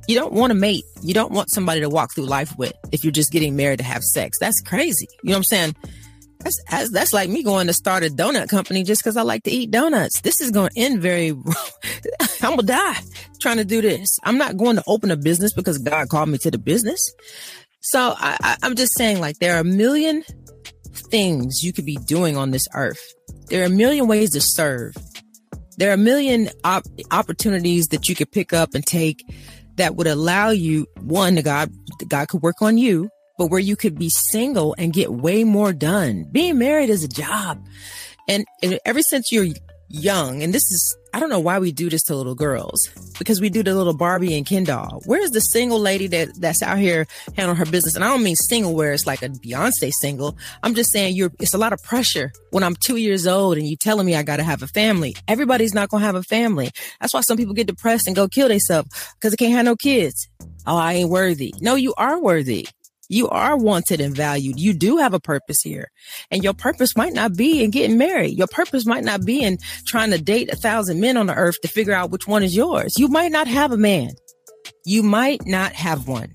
[0.09, 0.85] You don't want to mate.
[1.03, 3.85] You don't want somebody to walk through life with if you're just getting married to
[3.85, 4.39] have sex.
[4.39, 5.07] That's crazy.
[5.23, 5.77] You know what I'm saying?
[6.41, 9.45] That's, that's, that's like me going to start a donut company just because I like
[9.45, 10.23] to eat donuts.
[10.23, 11.31] This is going to end very,
[12.43, 13.01] I'm gonna die
[13.41, 14.19] trying to do this.
[14.25, 17.01] I'm not going to open a business because God called me to the business.
[17.81, 20.23] So I, I'm just saying, like, there are a million
[20.93, 23.01] things you could be doing on this earth.
[23.47, 24.95] There are a million ways to serve.
[25.79, 29.25] There are a million op- opportunities that you could pick up and take
[29.77, 31.71] that would allow you one, God,
[32.07, 35.73] God could work on you, but where you could be single and get way more
[35.73, 36.27] done.
[36.31, 37.65] Being married is a job.
[38.29, 39.47] And, and ever since you're
[39.89, 42.89] young, and this is, I don't know why we do this to little girls
[43.19, 45.03] because we do the little Barbie and Ken doll.
[45.07, 47.07] Where's the single lady that that's out here
[47.37, 47.97] handling her business?
[47.97, 50.37] And I don't mean single where it's like a Beyonce single.
[50.63, 53.67] I'm just saying you're, it's a lot of pressure when I'm two years old and
[53.67, 55.17] you telling me I got to have a family.
[55.27, 56.71] Everybody's not going to have a family.
[57.01, 59.77] That's why some people get depressed and go kill themselves because they can't have no
[59.77, 60.29] kids.
[60.67, 61.55] Oh, I ain't worthy.
[61.61, 62.69] No, you are worthy.
[63.11, 64.61] You are wanted and valued.
[64.61, 65.91] You do have a purpose here.
[66.31, 68.39] And your purpose might not be in getting married.
[68.39, 71.61] Your purpose might not be in trying to date a thousand men on the earth
[71.63, 72.95] to figure out which one is yours.
[72.97, 74.11] You might not have a man.
[74.87, 76.31] You might not have one.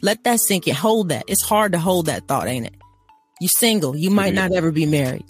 [0.00, 0.74] Let that sink in.
[0.74, 1.24] Hold that.
[1.28, 2.76] It's hard to hold that thought, ain't it?
[3.38, 3.94] You're single.
[3.94, 5.24] You might not ever be married.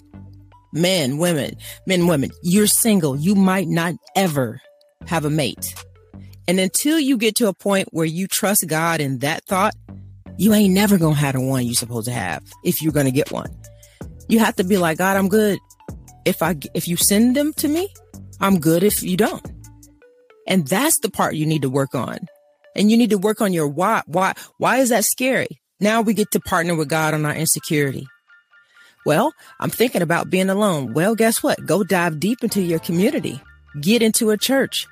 [0.71, 3.17] Men, women, men, women, you're single.
[3.17, 4.61] You might not ever
[5.05, 5.75] have a mate.
[6.47, 9.73] And until you get to a point where you trust God in that thought,
[10.41, 13.31] you ain't never gonna have the one you supposed to have if you're gonna get
[13.31, 13.55] one.
[14.27, 15.59] You have to be like, God, I'm good.
[16.25, 17.93] If I if you send them to me,
[18.39, 19.45] I'm good if you don't.
[20.47, 22.17] And that's the part you need to work on.
[22.75, 24.01] And you need to work on your why.
[24.07, 25.61] Why why is that scary?
[25.79, 28.07] Now we get to partner with God on our insecurity.
[29.05, 30.95] Well, I'm thinking about being alone.
[30.95, 31.63] Well, guess what?
[31.67, 33.39] Go dive deep into your community.
[33.79, 34.87] Get into a church.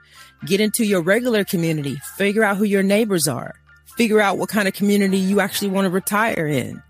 [0.45, 1.95] Get into your regular community.
[2.18, 3.56] Figure out who your neighbors are
[4.00, 6.82] figure out what kind of community you actually want to retire in.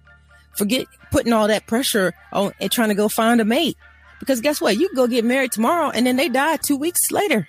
[0.55, 3.75] Forget putting all that pressure on and trying to go find a mate.
[4.19, 4.77] Because guess what?
[4.77, 7.47] You can go get married tomorrow and then they die two weeks later.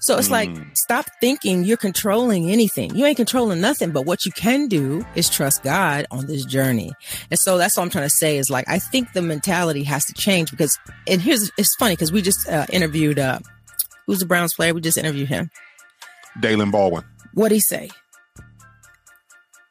[0.00, 0.32] So it's mm.
[0.32, 2.94] like, stop thinking you're controlling anything.
[2.94, 6.92] You ain't controlling nothing, but what you can do is trust God on this journey.
[7.30, 10.04] And so that's what I'm trying to say is like, I think the mentality has
[10.06, 13.38] to change because, and here's, it's funny because we just uh, interviewed, uh,
[14.06, 14.74] who's the Browns player?
[14.74, 15.50] We just interviewed him.
[16.38, 17.04] Daylen Baldwin.
[17.32, 17.88] What'd he say?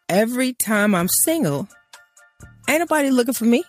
[0.09, 1.67] Every time I'm single,
[2.67, 3.63] ain't nobody looking for me.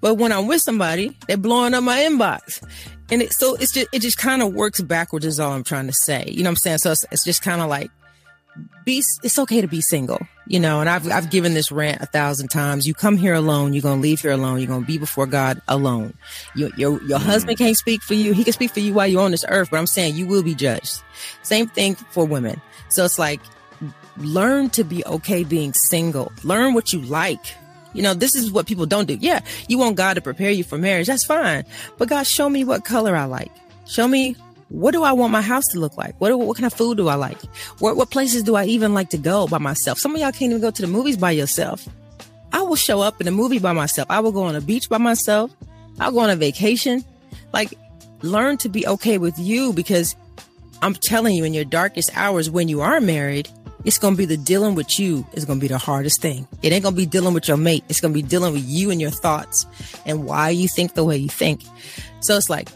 [0.00, 2.62] But when I'm with somebody, they're blowing up my inbox.
[3.10, 5.88] And it, so it's just, it just kind of works backwards is all I'm trying
[5.88, 6.24] to say.
[6.28, 6.78] You know what I'm saying?
[6.78, 7.90] So it's, it's just kind of like,
[8.84, 12.06] be, it's okay to be single, you know, and I've, I've given this rant a
[12.06, 12.86] thousand times.
[12.86, 13.74] You come here alone.
[13.74, 14.58] You're going to leave here alone.
[14.58, 16.14] You're going to be before God alone.
[16.54, 17.22] Your, your, your mm.
[17.22, 18.32] husband can't speak for you.
[18.32, 20.42] He can speak for you while you're on this earth, but I'm saying you will
[20.42, 21.02] be judged.
[21.42, 22.60] Same thing for women.
[22.88, 23.40] So it's like,
[24.16, 26.32] learn to be okay being single.
[26.44, 27.54] Learn what you like.
[27.92, 29.16] You know, this is what people don't do.
[29.20, 31.08] Yeah, you want God to prepare you for marriage.
[31.08, 31.64] That's fine.
[31.98, 33.50] But God, show me what color I like.
[33.86, 34.36] Show me
[34.68, 36.14] what do I want my house to look like?
[36.20, 37.40] What, what kind of food do I like?
[37.80, 39.98] What, what places do I even like to go by myself?
[39.98, 41.88] Some of y'all can't even go to the movies by yourself.
[42.52, 44.08] I will show up in a movie by myself.
[44.10, 45.50] I will go on a beach by myself.
[45.98, 47.04] I'll go on a vacation.
[47.52, 47.74] Like,
[48.22, 50.14] learn to be okay with you because
[50.82, 53.48] I'm telling you, in your darkest hours when you are married,
[53.84, 56.46] it's going to be the dealing with you is going to be the hardest thing.
[56.62, 57.84] It ain't going to be dealing with your mate.
[57.88, 59.66] It's going to be dealing with you and your thoughts
[60.04, 61.62] and why you think the way you think.
[62.20, 62.68] So it's like,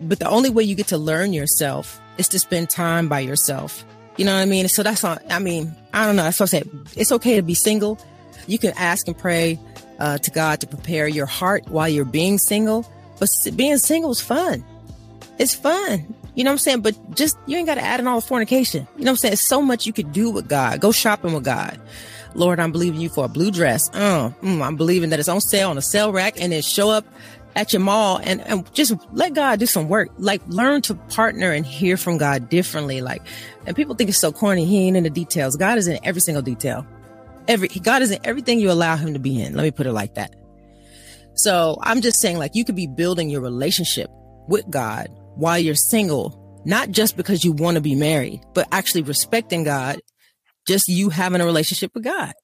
[0.00, 3.84] but the only way you get to learn yourself is to spend time by yourself.
[4.16, 4.68] You know what I mean?
[4.68, 6.24] So that's not, I mean, I don't know.
[6.24, 6.70] That's what I said.
[6.96, 7.98] It's okay to be single.
[8.46, 9.58] You can ask and pray
[9.98, 14.20] uh, to God to prepare your heart while you're being single, but being single is
[14.20, 14.64] fun.
[15.38, 16.14] It's fun.
[16.34, 16.80] You know what I'm saying?
[16.80, 18.86] But just you ain't got to add in all the fornication.
[18.96, 19.36] You know what I'm saying?
[19.36, 20.80] So much you could do with God.
[20.80, 21.80] Go shopping with God.
[22.34, 23.90] Lord, I'm believing you for a blue dress.
[23.92, 26.90] Uh, mm, I'm believing that it's on sale on a sale rack and then show
[26.90, 27.04] up
[27.56, 30.10] at your mall and, and just let God do some work.
[30.18, 33.00] Like learn to partner and hear from God differently.
[33.00, 33.22] Like,
[33.66, 34.64] and people think it's so corny.
[34.64, 35.56] He ain't in the details.
[35.56, 36.86] God is in every single detail.
[37.48, 39.54] Every God is in everything you allow him to be in.
[39.54, 40.34] Let me put it like that.
[41.34, 44.10] So I'm just saying, like, you could be building your relationship
[44.46, 45.08] with God
[45.40, 50.00] while you're single, not just because you want to be married, but actually respecting God,
[50.68, 52.34] just you having a relationship with God.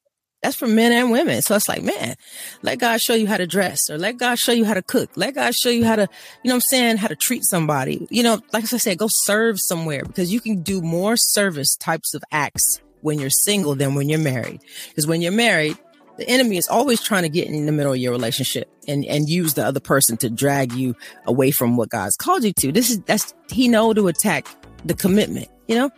[0.41, 1.41] That's for men and women.
[1.41, 2.15] So it's like, man,
[2.61, 5.11] let God show you how to dress or let God show you how to cook.
[5.15, 6.07] Let God show you how to,
[6.43, 8.07] you know I'm saying, how to treat somebody.
[8.09, 12.13] You know, like I said, go serve somewhere because you can do more service types
[12.13, 14.61] of acts when you're single than when you're married.
[14.89, 15.77] Because when you're married,
[16.17, 19.29] the enemy is always trying to get in the middle of your relationship and, and
[19.29, 20.95] use the other person to drag you
[21.25, 22.71] away from what God's called you to.
[22.71, 24.47] This is, that's, he know to attack
[24.85, 25.89] the commitment, you know?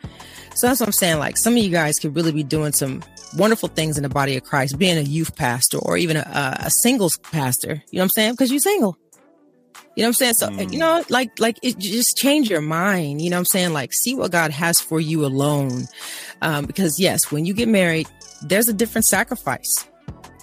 [0.56, 1.20] So that's what I'm saying.
[1.20, 3.04] Like some of you guys could really be doing some
[3.38, 6.70] wonderful things in the body of Christ, being a youth pastor or even a, a
[6.70, 7.82] singles pastor.
[7.92, 8.34] You know what I'm saying?
[8.34, 8.98] Because you're single.
[9.96, 10.34] You know what I'm saying?
[10.36, 10.72] So, mm.
[10.72, 13.22] you know, like, like it just change your mind.
[13.22, 13.74] You know what I'm saying?
[13.74, 15.88] Like, see what God has for you alone.
[16.42, 18.08] Um, because yes, when you get married,
[18.42, 19.89] there's a different sacrifice.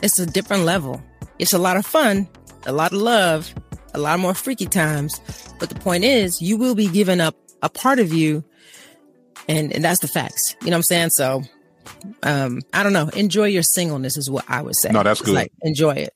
[0.02, 1.02] It's a different level.
[1.38, 2.28] It's a lot of fun,
[2.66, 3.54] a lot of love,
[3.94, 5.20] a lot more freaky times.
[5.58, 8.44] But the point is, you will be giving up a part of you.
[9.48, 10.56] And, and that's the facts.
[10.60, 11.10] You know what I'm saying?
[11.10, 11.42] So,
[12.22, 13.08] um, I don't know.
[13.08, 14.90] Enjoy your singleness is what I would say.
[14.90, 15.34] No, that's good.
[15.34, 16.14] Like, enjoy it.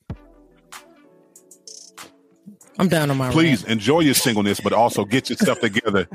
[2.81, 3.29] I'm down on my.
[3.29, 3.73] Please rant.
[3.73, 6.07] enjoy your singleness, but also get yourself together.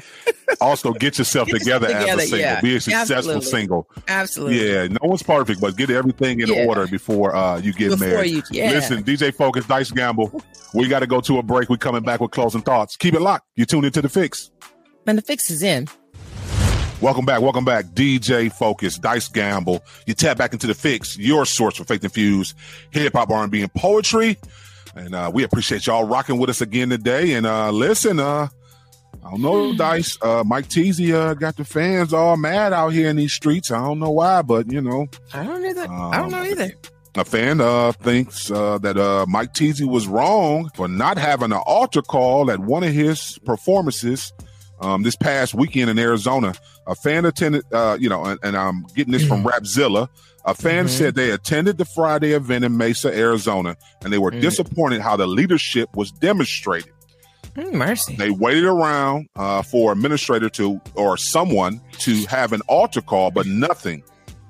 [0.61, 2.39] also get yourself get together, together, as a single.
[2.41, 2.61] Yeah.
[2.61, 3.47] Be a successful Absolutely.
[3.47, 3.89] single.
[4.09, 4.73] Absolutely.
[4.73, 6.65] Yeah, no one's perfect, but get everything in yeah.
[6.67, 8.35] order before uh, you get before married.
[8.35, 8.71] You, yeah.
[8.71, 10.43] Listen, DJ Focus, Dice Gamble.
[10.75, 11.71] We got to go to a break.
[11.71, 12.97] We're coming back with closing thoughts.
[12.97, 13.47] Keep it locked.
[13.55, 14.51] You tune into the fix.
[15.07, 15.87] And the fix is in.
[17.03, 17.43] Welcome back.
[17.43, 17.85] Welcome back.
[17.87, 19.85] DJ Focus, Dice Gamble.
[20.07, 22.57] You tap back into the fix, your source for faith infused
[22.91, 24.39] hip hop, R&B, and poetry.
[24.97, 27.35] And uh, we appreciate y'all rocking with us again today.
[27.35, 28.49] And uh, listen, uh,
[29.25, 29.77] I don't know, hmm.
[29.77, 30.17] Dice.
[30.23, 33.71] Uh, Mike Teezy uh, got the fans all mad out here in these streets.
[33.71, 35.83] I don't know why, but you know, I don't either.
[35.83, 36.73] Um, I don't know um, either.
[37.17, 41.63] A fan uh, thinks uh, that uh, Mike Teezy was wrong for not having an
[41.65, 44.35] altar call at one of his performances
[44.81, 46.55] um, this past weekend in Arizona.
[46.87, 50.09] A fan attended, uh, you know, and, and, I'm getting this from Rapzilla.
[50.47, 50.89] A fan mm-hmm.
[50.89, 54.41] said they attended the Friday event in Mesa, Arizona, and they were mm-hmm.
[54.41, 56.93] disappointed how the leadership was demonstrated.
[57.57, 58.15] Mm, mercy.
[58.17, 63.47] They waited around uh, for administrator to or someone to have an altar call, but
[63.47, 64.05] nothing.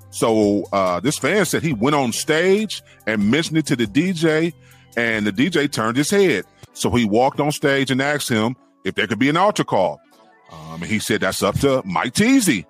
[0.09, 4.53] So uh, this fan said he went on stage and mentioned it to the DJ,
[4.97, 6.43] and the DJ turned his head.
[6.73, 9.99] So he walked on stage and asked him if there could be an altar call.
[10.51, 12.65] Um, and he said that's up to Mike Teezy.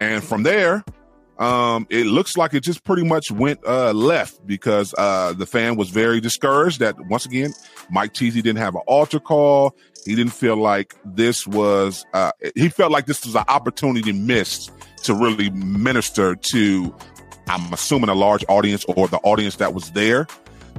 [0.00, 0.84] And from there,
[1.38, 5.76] um, it looks like it just pretty much went uh, left because uh, the fan
[5.76, 7.52] was very discouraged that once again
[7.90, 9.76] Mike Teezy didn't have an altar call.
[10.04, 12.06] He didn't feel like this was.
[12.14, 14.70] Uh, he felt like this was an opportunity missed
[15.02, 16.94] to really minister to.
[17.48, 20.26] I'm assuming a large audience or the audience that was there.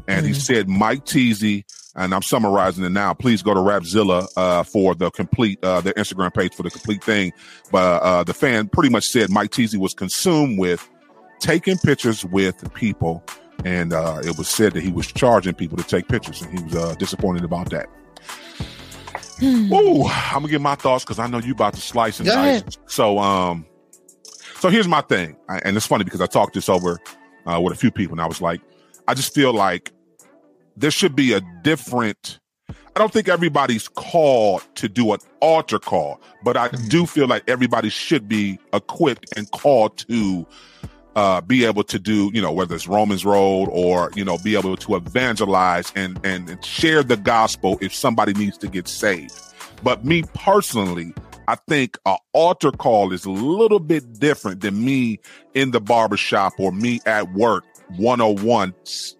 [0.07, 0.27] And mm-hmm.
[0.27, 1.63] he said Mike Teezy
[1.97, 3.13] and I'm summarizing it now.
[3.13, 7.03] Please go to Rapzilla uh, for the complete uh, their Instagram page for the complete
[7.03, 7.33] thing.
[7.71, 10.87] But uh, the fan pretty much said Mike Teezy was consumed with
[11.39, 13.23] taking pictures with people,
[13.65, 16.63] and uh, it was said that he was charging people to take pictures, and he
[16.63, 17.89] was uh, disappointed about that.
[19.39, 19.71] Hmm.
[19.73, 22.63] Ooh, I'm gonna get my thoughts because I know you about to slice and dice.
[22.87, 23.65] So, um,
[24.55, 26.99] so here's my thing, I, and it's funny because I talked this over
[27.45, 28.61] uh, with a few people, and I was like,
[29.07, 29.91] I just feel like
[30.77, 36.19] there should be a different I don't think everybody's called to do an altar call,
[36.43, 36.87] but I mm-hmm.
[36.87, 40.47] do feel like everybody should be equipped and called to
[41.15, 44.55] uh, be able to do, you know, whether it's Romans Road or, you know, be
[44.55, 49.39] able to evangelize and, and, and share the gospel if somebody needs to get saved.
[49.83, 51.13] But me personally,
[51.47, 55.19] I think an altar call is a little bit different than me
[55.53, 57.63] in the barbershop or me at work
[57.95, 58.73] 101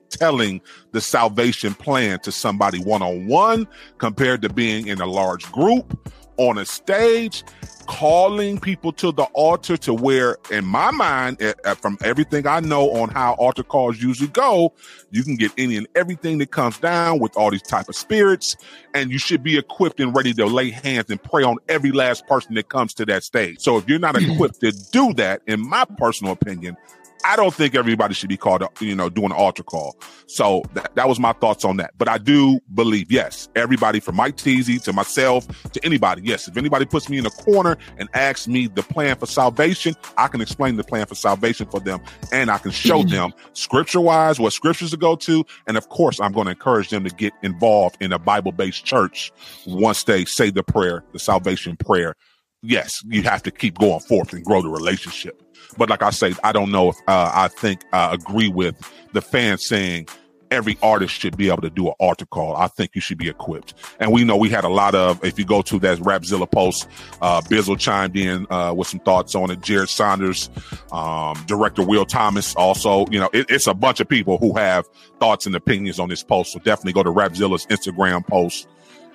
[0.10, 0.62] telling
[0.92, 3.68] the salvation plan to somebody one on one
[3.98, 5.98] compared to being in a large group
[6.38, 7.44] on a stage
[7.88, 12.60] calling people to the altar to where in my mind eh, eh, from everything i
[12.60, 14.72] know on how altar calls usually go
[15.12, 18.56] you can get any and everything that comes down with all these type of spirits
[18.94, 22.26] and you should be equipped and ready to lay hands and pray on every last
[22.28, 23.60] person that comes to that stage.
[23.60, 26.76] So if you're not equipped to do that in my personal opinion
[27.24, 29.98] I don't think everybody should be called, you know, doing an altar call.
[30.28, 31.92] So that, that was my thoughts on that.
[31.98, 36.58] But I do believe, yes, everybody from Mike Teezy to myself to anybody, yes, if
[36.58, 40.42] anybody puts me in a corner and asks me the plan for salvation, I can
[40.42, 42.00] explain the plan for salvation for them
[42.32, 43.10] and I can show mm-hmm.
[43.10, 45.46] them scripture wise what scriptures to go to.
[45.68, 48.86] And of course, I'm going to encourage them to get involved in a Bible based
[48.86, 49.32] church
[49.66, 52.16] once they say the prayer, the salvation prayer.
[52.62, 55.42] Yes, you have to keep going forth and grow the relationship.
[55.78, 58.76] But like I say, I don't know if uh, I think I agree with
[59.14, 60.08] the fans saying
[60.50, 62.56] every artist should be able to do an altar call.
[62.56, 63.74] I think you should be equipped.
[64.00, 66.88] And we know we had a lot of, if you go to that Rapzilla post,
[67.22, 69.60] uh, Bizzle chimed in, uh, with some thoughts on it.
[69.60, 70.50] Jered Sanders,
[70.92, 74.88] um, director Will Thomas also, you know, it, it's a bunch of people who have
[75.20, 76.54] thoughts and opinions on this post.
[76.54, 78.68] So definitely go to Rapzilla's Instagram post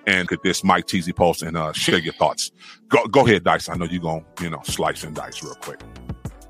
[0.07, 2.51] and get this Mike Teezy post and, uh, share your thoughts.
[2.89, 3.69] Go, go ahead, Dice.
[3.69, 5.81] I know you're going to, you know, slice and dice real quick.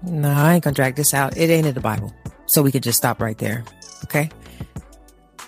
[0.05, 1.36] No, I ain't gonna drag this out.
[1.36, 2.12] It ain't in the Bible.
[2.46, 3.64] So we could just stop right there.
[4.05, 4.30] Okay.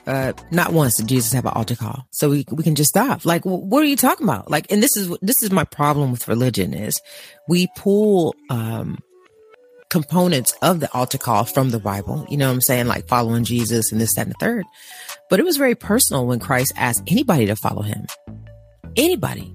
[0.07, 2.07] Uh, not once did Jesus have an altar call.
[2.11, 3.25] So we, we can just stop.
[3.25, 4.51] Like, what are you talking about?
[4.51, 7.01] Like, and this is, this is my problem with religion is
[7.49, 8.99] we pull, um,
[9.91, 12.27] components of the altar call from the Bible.
[12.29, 12.87] You know what I'm saying?
[12.87, 14.65] Like following Jesus and this, that, and the third.
[15.35, 18.07] But it was very personal when Christ asked anybody to follow him.
[18.95, 19.53] Anybody.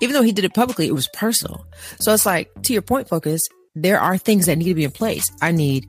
[0.00, 1.66] Even though he did it publicly, it was personal.
[1.98, 3.42] So it's like, to your point, focus,
[3.74, 5.32] there are things that need to be in place.
[5.42, 5.88] I need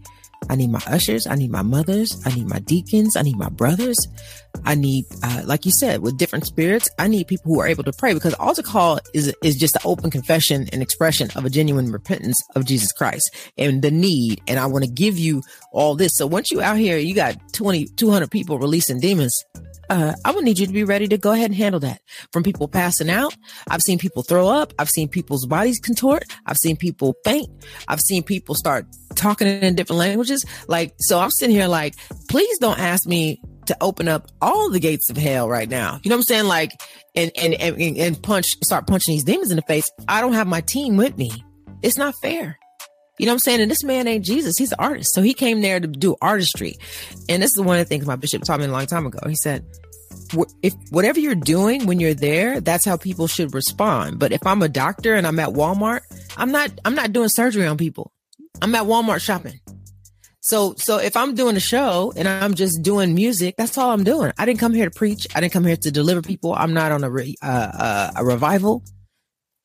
[0.50, 1.28] I need my ushers.
[1.28, 2.22] I need my mothers.
[2.26, 3.16] I need my deacons.
[3.16, 3.98] I need my brothers.
[4.66, 7.84] I need, uh, like you said, with different spirits, I need people who are able
[7.84, 11.50] to pray because altar call is, is just an open confession and expression of a
[11.50, 14.42] genuine repentance of Jesus Christ and the need.
[14.48, 16.16] And I want to give you all this.
[16.16, 19.44] So once you out here, you got 20, 200 people releasing demons
[19.90, 22.02] uh, I would need you to be ready to go ahead and handle that.
[22.32, 23.36] From people passing out,
[23.70, 24.74] I've seen people throw up.
[24.80, 26.24] I've seen people's bodies contort.
[26.46, 27.50] I've seen people faint.
[27.88, 30.46] I've seen people start talking in different languages.
[30.68, 31.96] Like, so I'm sitting here like,
[32.30, 36.00] please don't ask me to open up all the gates of hell right now.
[36.04, 36.46] You know what I'm saying?
[36.46, 36.72] Like,
[37.16, 39.90] and, and, and, and punch, start punching these demons in the face.
[40.08, 41.32] I don't have my team with me.
[41.82, 42.58] It's not fair.
[43.18, 43.62] You know what I'm saying?
[43.62, 44.58] And this man ain't Jesus.
[44.58, 45.14] He's an artist.
[45.14, 46.76] So he came there to do artistry.
[47.30, 49.20] And this is one of the things my bishop taught me a long time ago.
[49.28, 49.66] He said,
[50.62, 54.20] if whatever you're doing when you're there, that's how people should respond.
[54.20, 56.02] But if I'm a doctor and I'm at Walmart,
[56.36, 58.12] I'm not, I'm not doing surgery on people.
[58.62, 59.60] I'm at Walmart shopping.
[60.42, 64.04] So, so if I'm doing a show and I'm just doing music, that's all I'm
[64.04, 64.32] doing.
[64.38, 65.26] I didn't come here to preach.
[65.34, 66.54] I didn't come here to deliver people.
[66.54, 68.84] I'm not on a, re, uh, uh, a revival.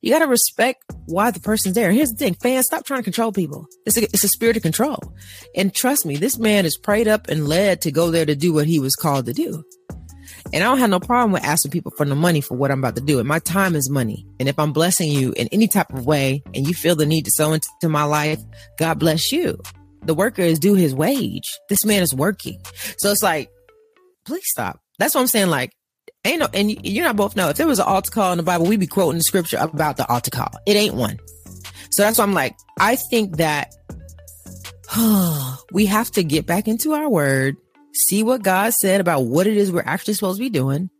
[0.02, 1.92] You got to respect why the person's there.
[1.92, 3.66] Here's the thing, fans, stop trying to control people.
[3.84, 5.14] It's a, it's a spirit of control.
[5.54, 8.52] And trust me, this man is prayed up and led to go there to do
[8.52, 9.62] what he was called to do.
[10.52, 12.78] And I don't have no problem with asking people for the money for what I'm
[12.78, 13.18] about to do.
[13.18, 14.26] And my time is money.
[14.40, 17.26] And if I'm blessing you in any type of way and you feel the need
[17.26, 18.40] to sow into my life,
[18.78, 19.60] God bless you.
[20.02, 21.44] The worker is due his wage.
[21.68, 22.58] This man is working.
[22.96, 23.50] So it's like,
[24.24, 24.80] please stop.
[24.98, 25.50] That's what I'm saying.
[25.50, 25.72] Like,
[26.24, 28.36] Ain't no, and you and I both know if there was an altar call in
[28.36, 30.50] the Bible, we'd be quoting the scripture about the altar call.
[30.66, 31.18] It ain't one.
[31.90, 33.74] So that's why I'm like, I think that
[35.72, 37.56] we have to get back into our word,
[37.92, 40.90] see what God said about what it is we're actually supposed to be doing.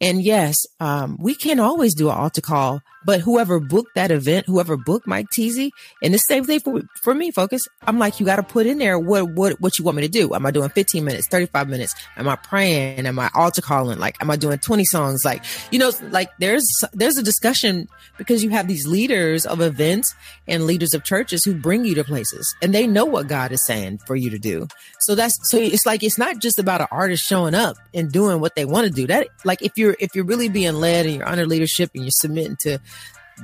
[0.00, 4.46] And yes, um, we can always do an altar call but whoever booked that event,
[4.46, 5.70] whoever booked Mike Teezy,
[6.02, 7.62] and the same thing for, for me, focus.
[7.86, 10.08] I'm like, you got to put in there what, what, what you want me to
[10.08, 10.34] do.
[10.34, 11.94] Am I doing 15 minutes, 35 minutes?
[12.16, 13.06] Am I praying?
[13.06, 13.98] Am I altar calling?
[13.98, 15.24] Like, am I doing 20 songs?
[15.24, 20.14] Like, you know, like there's, there's a discussion because you have these leaders of events
[20.48, 23.62] and leaders of churches who bring you to places and they know what God is
[23.62, 24.66] saying for you to do.
[25.00, 28.40] So that's, so it's like, it's not just about an artist showing up and doing
[28.40, 29.06] what they want to do.
[29.06, 32.10] That, like, if you're, if you're really being led and you're under leadership and you're
[32.10, 32.78] submitting to,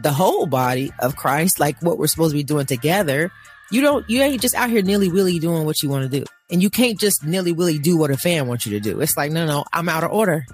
[0.03, 3.33] the whole body of Christ, like what we're supposed to be doing together,
[3.71, 6.25] you don't, you ain't just out here nilly willy doing what you want to do.
[6.51, 9.01] And you can't just nilly willy do what a fan wants you to do.
[9.01, 10.47] It's like, no, no, I'm out of order.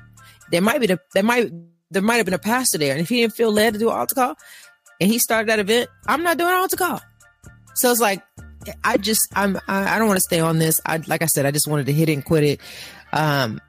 [0.50, 1.50] There might be the, there might,
[1.90, 2.92] there might have been a pastor there.
[2.92, 4.36] And if he didn't feel led to do an altar call
[5.00, 7.00] and he started that event, I'm not doing an altar call.
[7.74, 8.22] So it's like,
[8.82, 10.80] I just, I'm, I, I don't want to stay on this.
[10.84, 12.60] I, like I said, I just wanted to hit it and quit it.
[13.12, 13.60] Um,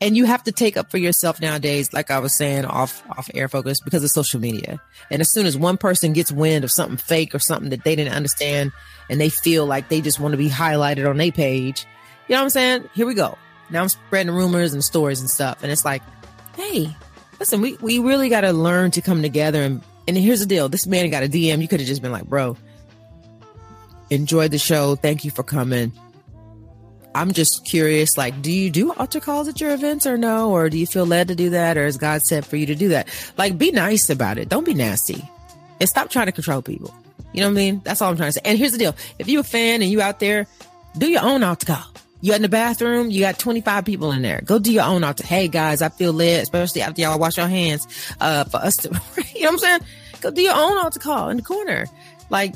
[0.00, 3.30] and you have to take up for yourself nowadays like i was saying off off
[3.34, 4.80] air focus because of social media.
[5.10, 7.96] And as soon as one person gets wind of something fake or something that they
[7.96, 8.72] didn't understand
[9.08, 11.86] and they feel like they just want to be highlighted on their page
[12.26, 12.90] you know what i'm saying?
[12.94, 13.38] Here we go.
[13.70, 15.62] Now i'm spreading rumors and stories and stuff.
[15.62, 16.02] And it's like
[16.56, 16.94] hey
[17.38, 19.62] listen we, we really got to learn to come together.
[19.62, 20.68] And and here's the deal.
[20.68, 22.56] This man got a dm you could have just been like bro
[24.10, 24.94] enjoyed the show.
[24.96, 25.92] Thank you for coming
[27.14, 30.50] I'm just curious, like, do you do altar calls at your events or no?
[30.50, 31.76] Or do you feel led to do that?
[31.76, 33.08] Or is God set for you to do that?
[33.36, 34.48] Like, be nice about it.
[34.48, 35.22] Don't be nasty.
[35.80, 36.94] And stop trying to control people.
[37.32, 37.80] You know what I mean?
[37.84, 38.40] That's all I'm trying to say.
[38.44, 40.46] And here's the deal: if you're a fan and you out there,
[40.96, 41.84] do your own altar call.
[42.20, 44.40] You're in the bathroom, you got 25 people in there.
[44.44, 45.24] Go do your own altar.
[45.24, 47.86] Hey guys, I feel led, especially after y'all wash your hands,
[48.20, 48.88] uh, for us to,
[49.34, 49.80] you know what I'm saying?
[50.20, 51.86] Go do your own altar call in the corner.
[52.28, 52.54] Like,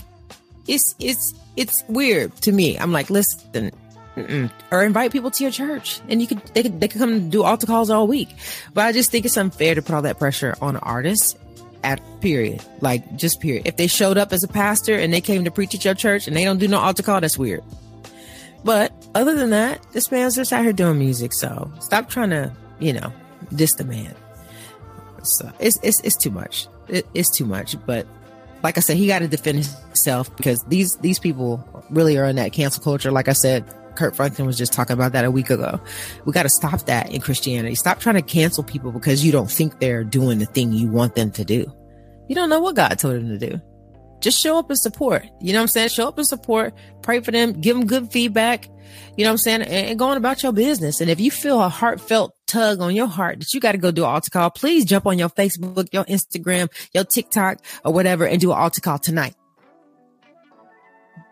[0.66, 2.76] it's, it's, it's weird to me.
[2.76, 3.70] I'm like, listen,
[4.16, 4.50] Mm-mm.
[4.70, 6.00] or invite people to your church.
[6.08, 8.28] And you could they could they could come do altar calls all week.
[8.74, 11.36] But i just think it's unfair to put all that pressure on artists
[11.82, 12.62] at period.
[12.80, 13.66] Like just period.
[13.66, 16.26] If they showed up as a pastor and they came to preach at your church
[16.26, 17.62] and they don't do no altar call that's weird.
[18.64, 22.52] But other than that this man's just out here doing music so stop trying to
[22.80, 23.12] you know
[23.54, 24.14] diss the man.
[25.22, 26.66] So it's it's, it's too much.
[26.88, 27.76] It, it's too much.
[27.86, 28.06] But
[28.62, 32.36] like i said he got to defend himself because these these people really are in
[32.36, 33.64] that cancel culture like i said
[33.96, 35.80] Kirk Franklin was just talking about that a week ago.
[36.24, 37.74] We got to stop that in Christianity.
[37.74, 41.14] Stop trying to cancel people because you don't think they're doing the thing you want
[41.14, 41.72] them to do.
[42.28, 43.60] You don't know what God told them to do.
[44.20, 45.26] Just show up and support.
[45.40, 45.88] You know what I'm saying?
[45.88, 46.74] Show up and support.
[47.02, 47.60] Pray for them.
[47.60, 48.68] Give them good feedback.
[49.16, 49.62] You know what I'm saying?
[49.62, 51.00] And, go on about your business.
[51.00, 53.90] And if you feel a heartfelt tug on your heart that you got to go
[53.90, 58.26] do an altar call, please jump on your Facebook, your Instagram, your TikTok, or whatever,
[58.26, 59.34] and do an altar call tonight.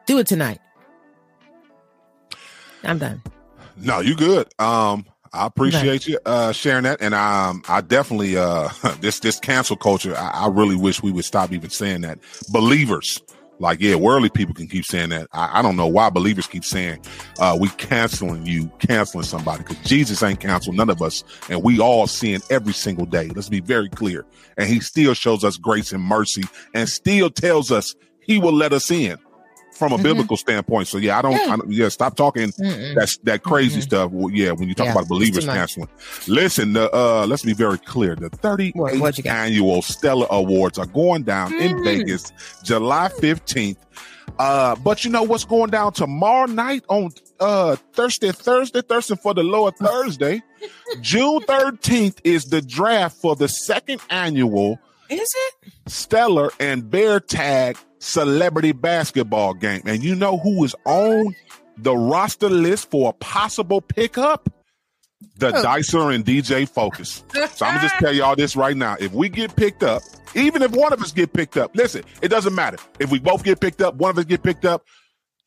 [0.06, 0.58] Do it tonight.
[2.84, 3.22] I'm done.
[3.76, 4.48] No, you good.
[4.58, 8.68] Um, I appreciate you uh, sharing that, and um, I definitely uh,
[9.00, 10.16] this this cancel culture.
[10.16, 12.18] I, I, really wish we would stop even saying that.
[12.50, 13.22] Believers,
[13.60, 15.28] like yeah, worldly people can keep saying that.
[15.32, 17.04] I, I don't know why believers keep saying
[17.38, 21.78] uh, we canceling you, canceling somebody because Jesus ain't canceled none of us, and we
[21.78, 23.28] all sin every single day.
[23.28, 24.26] Let's be very clear,
[24.58, 26.42] and He still shows us grace and mercy,
[26.74, 29.16] and still tells us He will let us in
[29.80, 30.02] from a mm-hmm.
[30.02, 30.88] biblical standpoint.
[30.88, 32.52] So yeah, I don't, yeah, I don't, yeah stop talking
[32.94, 33.80] that's that crazy mm-hmm.
[33.80, 34.10] stuff.
[34.12, 35.88] Well, yeah, when you talk yeah, about believers canceling.
[36.28, 38.14] Listen, the, uh, let's be very clear.
[38.14, 41.78] The 38th annual Stellar Awards are going down mm-hmm.
[41.78, 42.30] in Vegas,
[42.62, 43.78] July 15th.
[44.38, 47.10] Uh, but you know what's going down tomorrow night on
[47.40, 50.42] uh Thursday, Thursday, Thursday for the lower Thursday.
[51.00, 54.78] June 13th is the draft for the second annual
[55.08, 59.82] is it Stellar and Bear Tag celebrity basketball game.
[59.86, 61.34] And you know who is on
[61.76, 64.52] the roster list for a possible pickup?
[65.36, 65.62] The oh.
[65.62, 67.24] Dicer and DJ Focus.
[67.32, 68.96] So I'm gonna just tell y'all this right now.
[68.98, 70.02] If we get picked up,
[70.34, 72.78] even if one of us get picked up, listen, it doesn't matter.
[72.98, 74.84] If we both get picked up, one of us get picked up,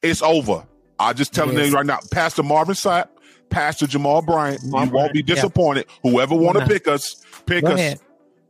[0.02, 0.66] it's over.
[1.00, 1.70] I just telling yes.
[1.70, 3.08] you right now, Pastor Marvin Sapp,
[3.50, 5.86] Pastor Jamal Bryant, you won't be disappointed.
[6.04, 6.12] Yeah.
[6.12, 7.80] Whoever want to pick us, pick Go us.
[7.80, 8.00] Ahead.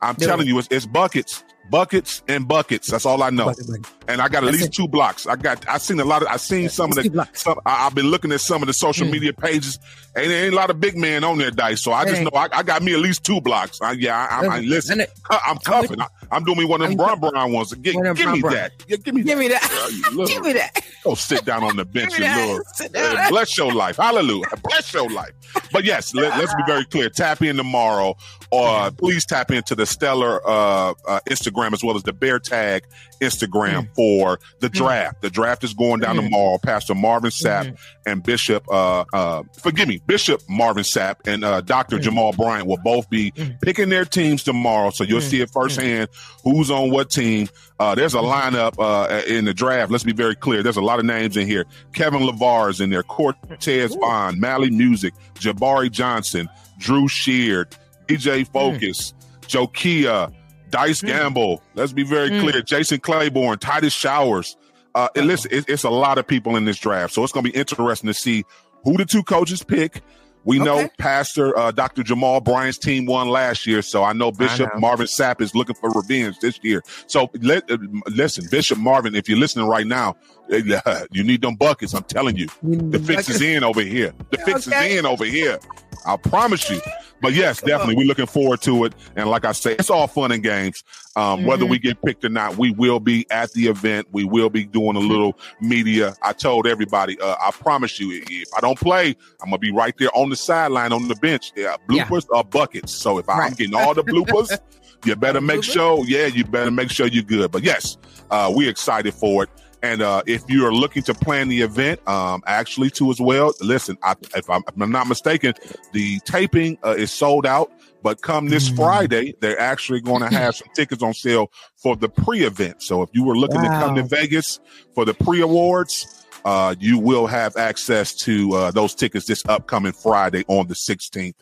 [0.02, 0.50] I'm Do telling it.
[0.50, 2.90] you, it's, it's buckets buckets and buckets.
[2.90, 3.46] That's all I know.
[3.46, 3.86] Bucket, bucket.
[4.08, 4.74] And I got at That's least it.
[4.74, 5.26] two blocks.
[5.28, 5.68] I got.
[5.68, 6.28] I seen a lot of.
[6.28, 7.28] I seen some of the.
[7.34, 9.12] Some, I, have been looking at some of the social mm.
[9.12, 9.80] media pages.
[10.16, 11.82] Ain't ain't a lot of big men on there, dice.
[11.82, 13.82] So I just know I, I, got me at least two blocks.
[13.82, 15.02] I, yeah, I, I, I listen.
[15.02, 16.02] It, I'm cuffing.
[16.02, 17.74] I, am doing me one of them Brown Brown ones.
[17.74, 18.72] Give, give me that.
[18.88, 19.24] Yeah, give me.
[19.24, 19.62] Give me that.
[20.28, 20.80] Give me that.
[21.04, 22.60] Go sit down on the bench, you little.
[22.96, 23.98] Uh, bless your life.
[23.98, 24.46] Hallelujah.
[24.64, 25.32] Bless your life.
[25.72, 27.10] But yes, let, us be very clear.
[27.10, 28.16] Tap in tomorrow,
[28.52, 32.86] or please tap into the Stellar uh, uh, Instagram as well as the Bear Tag
[33.22, 33.96] Instagram mm.
[33.96, 34.74] for the mm.
[34.74, 35.22] draft.
[35.22, 36.26] The draft is going down mm.
[36.26, 36.58] tomorrow.
[36.58, 37.78] Pastor Marvin Sapp mm.
[38.06, 41.98] and Bishop, uh, uh, forgive me, Bishop Marvin Sapp and uh, Dr.
[41.98, 42.02] Mm.
[42.02, 43.60] Jamal Bryant will both be mm.
[43.62, 44.90] picking their teams tomorrow.
[44.90, 46.10] So you'll see it firsthand
[46.44, 47.48] who's on what team.
[47.80, 49.92] Uh, there's a lineup uh, in the draft.
[49.92, 50.64] Let's be very clear.
[50.64, 51.66] There's a lot of names in here.
[51.94, 53.04] Kevin LeVar is in there.
[53.04, 56.48] Cortez Vaughn, Mali Music, Jabari Johnson,
[56.78, 57.76] Drew Sheard,
[58.08, 59.14] DJ Focus,
[59.48, 60.30] Joe Kia,
[60.74, 61.08] Dice mm.
[61.08, 61.62] Gamble.
[61.76, 62.42] Let's be very mm.
[62.42, 62.62] clear.
[62.64, 64.58] Jason Clayborn, Titus Showers.
[64.96, 67.46] Uh, and listen, it, it's a lot of people in this draft, so it's going
[67.46, 68.44] to be interesting to see
[68.84, 70.02] who the two coaches pick.
[70.46, 70.66] We okay.
[70.66, 72.02] know Pastor uh, Dr.
[72.04, 74.82] Jamal Bryant's team won last year, so I know Bishop I know.
[74.82, 76.82] Marvin Sapp is looking for revenge this year.
[77.06, 80.16] So let, uh, listen, Bishop Marvin, if you're listening right now,
[80.52, 81.94] uh, you need them buckets.
[81.94, 84.14] I'm telling you, the fix is in over here.
[84.32, 84.92] The fix okay.
[84.92, 85.60] is in over here.
[86.06, 86.82] I promise you.
[87.24, 88.94] But yes, definitely, we're looking forward to it.
[89.16, 90.84] And like I say, it's all fun and games.
[91.16, 91.48] Um, mm-hmm.
[91.48, 94.10] Whether we get picked or not, we will be at the event.
[94.12, 96.16] We will be doing a little media.
[96.22, 99.96] I told everybody, uh, I promise you, if I don't play, I'm gonna be right
[99.98, 101.54] there on the sideline on the bench.
[101.56, 102.40] Yeah, bloopers yeah.
[102.40, 102.94] are buckets.
[102.94, 103.46] So if right.
[103.46, 104.60] I'm getting all the bloopers,
[105.06, 106.04] you better make sure.
[106.06, 107.54] Yeah, you better make sure you're good.
[107.54, 107.98] But yes,
[108.32, 109.50] uh, we're excited for it.
[109.84, 113.54] And uh, if you are looking to plan the event, um, actually too as well,
[113.62, 115.54] listen, I, if, I'm, if, I'm, not mistaken,
[115.92, 117.72] the taping uh, is sold out.
[118.02, 118.76] But come this mm.
[118.76, 122.82] Friday, they're actually going to have some tickets on sale for the pre-event.
[122.82, 123.80] So if you were looking wow.
[123.80, 124.60] to come to Vegas
[124.96, 130.44] for the pre-awards, uh, you will have access to uh, those tickets this upcoming Friday
[130.48, 131.36] on the 16th.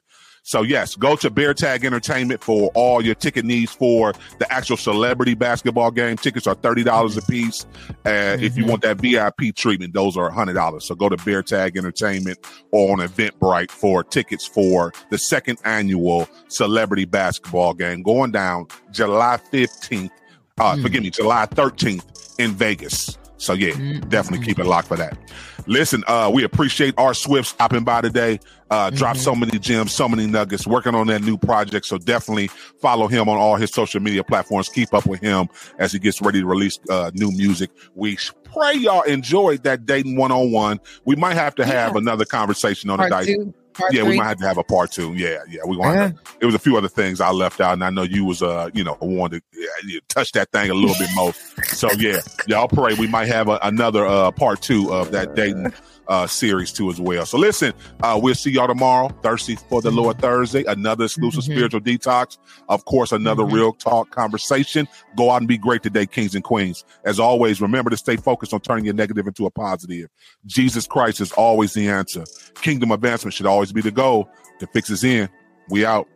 [0.44, 4.78] So yes, go to Bear Tag Entertainment for all your ticket needs for the actual
[4.78, 6.18] celebrity basketball game.
[6.18, 7.66] Tickets are thirty dollars a piece.
[8.06, 8.46] And mm-hmm.
[8.46, 8.72] if you mm-hmm.
[8.72, 10.86] want that VIP treatment, those are hundred dollars.
[10.86, 12.40] So go to Bear Tag Entertainment
[12.72, 19.38] or on Eventbrite for tickets for the second annual celebrity basketball game going down July
[19.38, 20.12] fifteenth.
[20.60, 20.82] Uh, mm.
[20.82, 23.18] Forgive me, July thirteenth in Vegas.
[23.42, 24.08] So yeah, mm-hmm.
[24.10, 25.18] definitely keep it locked for that.
[25.66, 28.40] Listen, uh, we appreciate R Swift stopping by today.
[28.70, 28.96] Uh, mm-hmm.
[28.96, 31.86] dropped so many gems, so many nuggets, working on that new project.
[31.86, 32.48] So definitely
[32.80, 34.70] follow him on all his social media platforms.
[34.70, 35.50] Keep up with him
[35.80, 37.72] as he gets ready to release uh, new music.
[37.96, 40.80] We pray y'all enjoyed that dating one on one.
[41.06, 41.98] We might have to have yeah.
[41.98, 43.54] another conversation on Part the dating.
[43.74, 44.12] Part yeah, three.
[44.12, 45.14] we might have to have a part two.
[45.14, 45.62] Yeah, yeah.
[45.66, 46.16] We want.
[46.16, 46.22] to.
[46.40, 48.70] It was a few other things I left out, and I know you was uh,
[48.74, 51.34] you know, wanted to yeah, touch that thing a little bit more.
[51.68, 55.74] So yeah, y'all pray we might have a, another uh part two of that dating
[56.12, 57.26] uh, series too as well.
[57.26, 57.74] So listen,
[58.04, 61.54] uh, we'll see y'all tomorrow, Thirsty for the Lord Thursday, another exclusive mm-hmm.
[61.54, 62.38] spiritual detox.
[62.68, 63.56] Of course, another mm-hmm.
[63.56, 64.90] real talk conversation.
[65.16, 66.84] Go out and be great today, kings and queens.
[67.06, 70.10] As always, remember to stay focused on turning your negative into a positive.
[70.46, 72.26] Jesus Christ is always the answer.
[72.56, 74.30] Kingdom advancement should always be the goal.
[74.60, 75.30] The fix is in.
[75.70, 76.10] We out.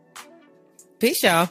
[0.99, 1.49] Peace, y'all.